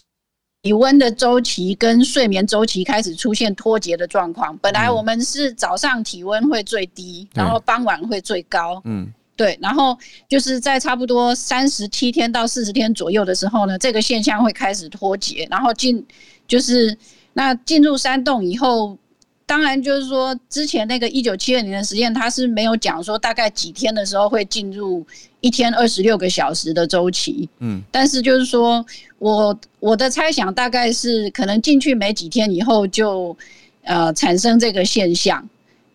[0.62, 4.56] 体温的周期跟睡眠周期开始出现脱节的状况。
[4.60, 8.80] 本来我们是早上体温会最低，然后傍晚会最高。
[8.86, 9.98] 嗯，对，然后
[10.30, 16.06] 就是在差不多三十七天到四十天左右的时候呢，这个现象会开始脱节，然后进
[16.48, 16.96] 就是。
[17.34, 18.98] 那进入山洞以后，
[19.46, 25.06] 当然就是说，之前那个一九七二年的实验，它是没有讲说大概几天的时候会进入
[25.42, 27.50] 一天二十六个小时的周期。
[27.60, 28.86] 嗯，但是就是说
[29.20, 33.36] 我我的猜想大概是可能进去没几天以后就
[33.84, 35.44] 呃产生这个现象，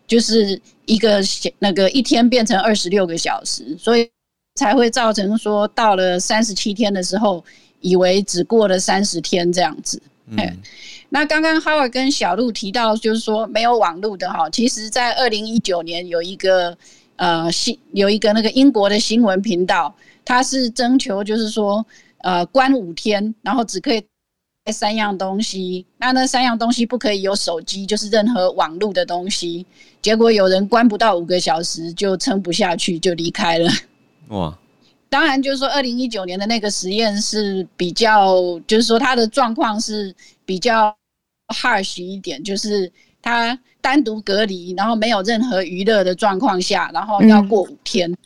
[0.07, 1.21] 就是一个
[1.59, 4.11] 那个一天变成二十六个小时，所以
[4.57, 7.43] 才会造成说到了三十七天的时候，
[7.81, 10.03] 以为只过了三十天这样子。
[10.27, 10.59] 嗯。
[11.11, 16.77] 那刚刚 Howard 跟小鹿提到，就是说没有网络的哈，其实，在二零一九年有一个
[17.17, 21.85] 呃新有一个那个英国的新闻频道，它是征求就是说
[22.19, 24.05] 呃关五天，然后只可以
[24.65, 29.65] 带三样东西，那那三样东西不可以有手机，就是任何网络的东西。
[30.03, 33.71] 结果有人关不到五个小时就撑不下去就离开了。
[34.29, 34.59] 哇！
[35.09, 40.95] 当然就是说二零一九年的那个实验是比较，就是说它的状况是比较。
[41.49, 42.91] Harsh 一点，就是
[43.23, 48.11] 他单独隔离，然后没有任何娱乐的状况下，然后要过五天。
[48.11, 48.17] 嗯、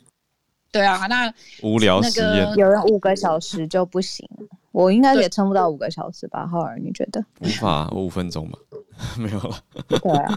[0.70, 4.28] 对啊，那无聊实验，那个有人五个小时就不行，
[4.72, 6.46] 我应该也撑不到五个小时吧？
[6.46, 7.24] 浩尔，你觉得？
[7.40, 8.58] 无法，我五分钟吧，
[9.18, 9.56] 没有了。
[9.86, 10.36] 对啊，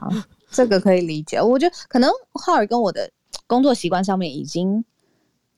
[0.52, 1.42] 这个可以理解。
[1.42, 3.10] 我觉得可能浩尔跟我的
[3.48, 4.84] 工作习惯上面已经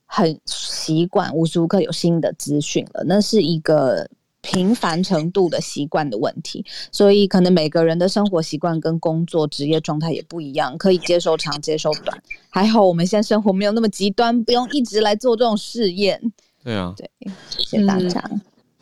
[0.06, 4.10] 很习惯，无时无刻有新的资讯了，那是一个。
[4.50, 12.18] 频繁程度的习惯的问题，所以可能每个人的生活习惯跟工作职业状态也不一样，可以接受长，接受短。
[12.50, 16.32] 还好我们现在生活没有那么极端，不用一直来做这种试验。
[16.64, 17.10] 对啊，对，
[17.58, 18.24] 谢谢大家。
[18.32, 18.42] 嗯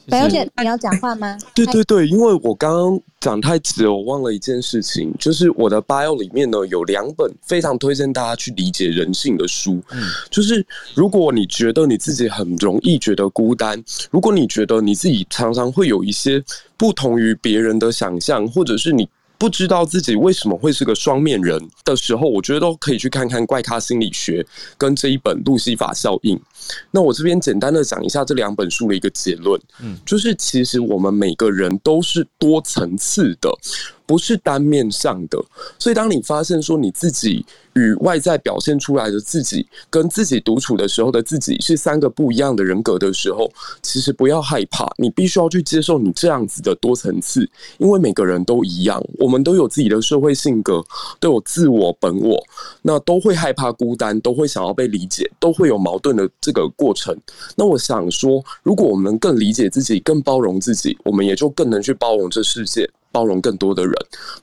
[0.09, 1.37] 白小姐，你要讲话吗？
[1.53, 9.81] 对对对，因为我刚刚讲太直了，我忘了一件事情，就是我的 bio 里面呢有两本非常推荐大家去理解人性的书。
[9.91, 16.43] 嗯，就是如果你觉得你自己很容易觉得孤单，如果你觉得你自己常常会有一些
[16.77, 24.41] 不同于别人的想象，或者是你不知道自己为什么会是个双面人的时候，我觉得都可以去看看《怪咖心理学》
[24.77, 26.37] 跟这一本《路西法效应》。
[26.91, 33.49] 那我这边简单的讲一下这两本书的一个结论，嗯，就是其实我们每个人都是多层次的。
[34.07, 35.43] 不是单面上的，
[35.79, 37.43] 所以当你发现说你自己
[37.73, 43.51] 与外在表现出来的自己，跟自己独处的时候的自己是三个不一样的人格的时候，
[43.81, 47.49] 其实不要害怕，你必须要去接受你这样子的多层次，
[47.79, 50.85] 因为每个人都一样，我们都有自己的社会性格，
[51.19, 52.39] 都有自我本我，
[52.83, 57.15] 那都会害怕孤单，都会想要被理解，都会有矛盾的这个过程。
[57.55, 62.89] 那我想说，如果我们能更理解自己，更包容自己，我们也就更能去包容这世界。
[63.15, 63.93] 包容更多的人，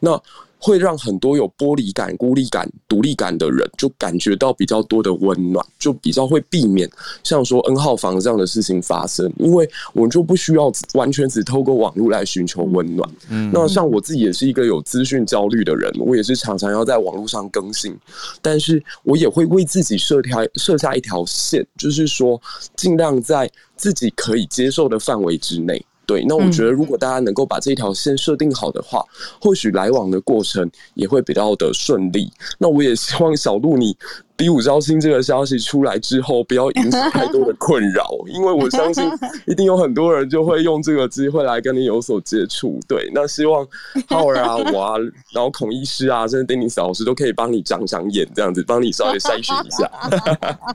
[0.01, 0.19] 那
[0.65, 6.89] 会让很多有玻璃感、孤立感、独立感的人，就感觉到比较多的温暖，就比较会避免
[7.25, 13.11] 像说 N 号房这样的事情发生，因为我们就不需要完全只透过网络来寻求温暖。
[13.29, 17.99] 嗯，那像我自己也是一个有资讯焦虑的人，我也是常常要在网络上更新，
[18.41, 22.41] 但是我也会为自己设条设下一条线，就是说
[22.77, 25.85] 尽量在自己可以接受的范围之内。
[26.13, 32.31] 对，那我觉得如果大家能够把这条线设定好的话，嗯、或许来往的过程也会比较的顺利。
[32.59, 33.97] 那我也希望小鹿你
[34.37, 39.03] 比武招亲这个消息出来之后，不要引起太多的困扰，因为我相信
[39.49, 42.79] 一定有很多人就会用这个机会来跟你有所接触。
[42.87, 43.67] 对，那希望
[44.07, 44.99] 浩儿啊， 我啊，
[45.33, 49.91] 然后孔医师啊，甚至 Dennis 老师都可以帮你长长眼，这样子帮你稍微筛选一下。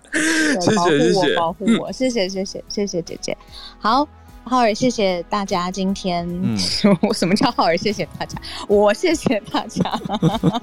[0.59, 3.37] 谢谢谢谢，保护我，谢谢谢谢谢谢姐姐，
[3.77, 4.07] 好。
[4.47, 6.27] 浩尔，谢谢大家今天。
[6.41, 6.57] 嗯，
[7.07, 7.77] 我什么叫浩尔？
[7.77, 9.83] 谢谢大家，我谢谢大家。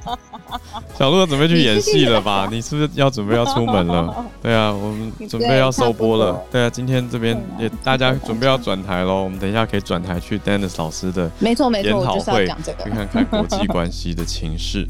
[0.98, 2.48] 小鹿准备去演戏了吧？
[2.50, 4.24] 你是不是要准备要出门了？
[4.42, 6.42] 对啊，我们准备要收播了。
[6.50, 9.22] 对啊，今天这边也大家准备要转台喽。
[9.24, 14.86] 我们等一下可以转台去 Dennis 老师的没错没错研讨会，去看看国际关系的情势。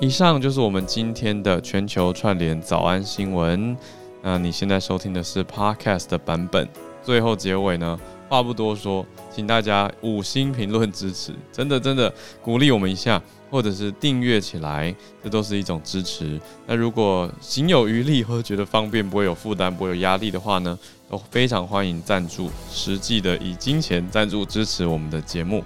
[0.00, 3.76] 以上就是我们今天的全球串联早安新闻。
[4.22, 6.68] 那你现在收听的是 Podcast 的版本。
[7.02, 7.98] 最后结尾呢，
[8.28, 9.04] 话不多说，
[9.34, 13.20] 请大家五星评论支持，真的真的鼓励我们一下，
[13.50, 14.94] 或者是订阅起来，
[15.24, 16.40] 这都是一种支持。
[16.64, 20.78] 那如果行有余力或者觉得方便，不会有负担，不会有压力的话呢，
[21.10, 25.64] 都非常欢迎赞助，实际的以金钱赞助支持我们的节目。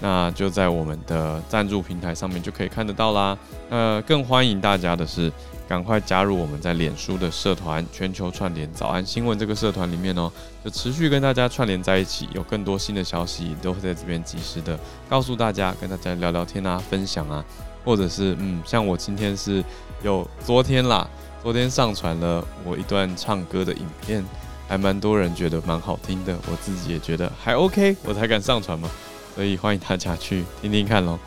[0.00, 3.38] 那就在我们的赞助平台上面就可以看得到啦。
[3.70, 5.32] 那更欢迎大家的是，
[5.72, 10.30] 赶快加入我们在脸书的社团“全球串联早安新闻”这个社团里面哦，
[10.62, 17.42] 就持续跟大家串联在一起，有更多新的消息都会在这边及时的告诉大家，跟大家聊聊天啊，分享啊，
[17.86, 19.64] 或者是嗯，像我今天是
[20.02, 21.08] 有昨天啦，
[21.42, 24.22] 昨天上传了我一段唱歌的影片，
[24.68, 28.90] 还蛮多人觉得蛮好听的，我自己也觉得还 OK，我才敢上传嘛，
[29.34, 31.18] 所以欢迎大家去听听看喽。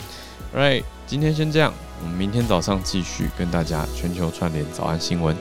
[0.56, 1.74] Right，今天先这样。
[2.02, 5.36] 我们明天早上继续跟大家全球串联早安新闻。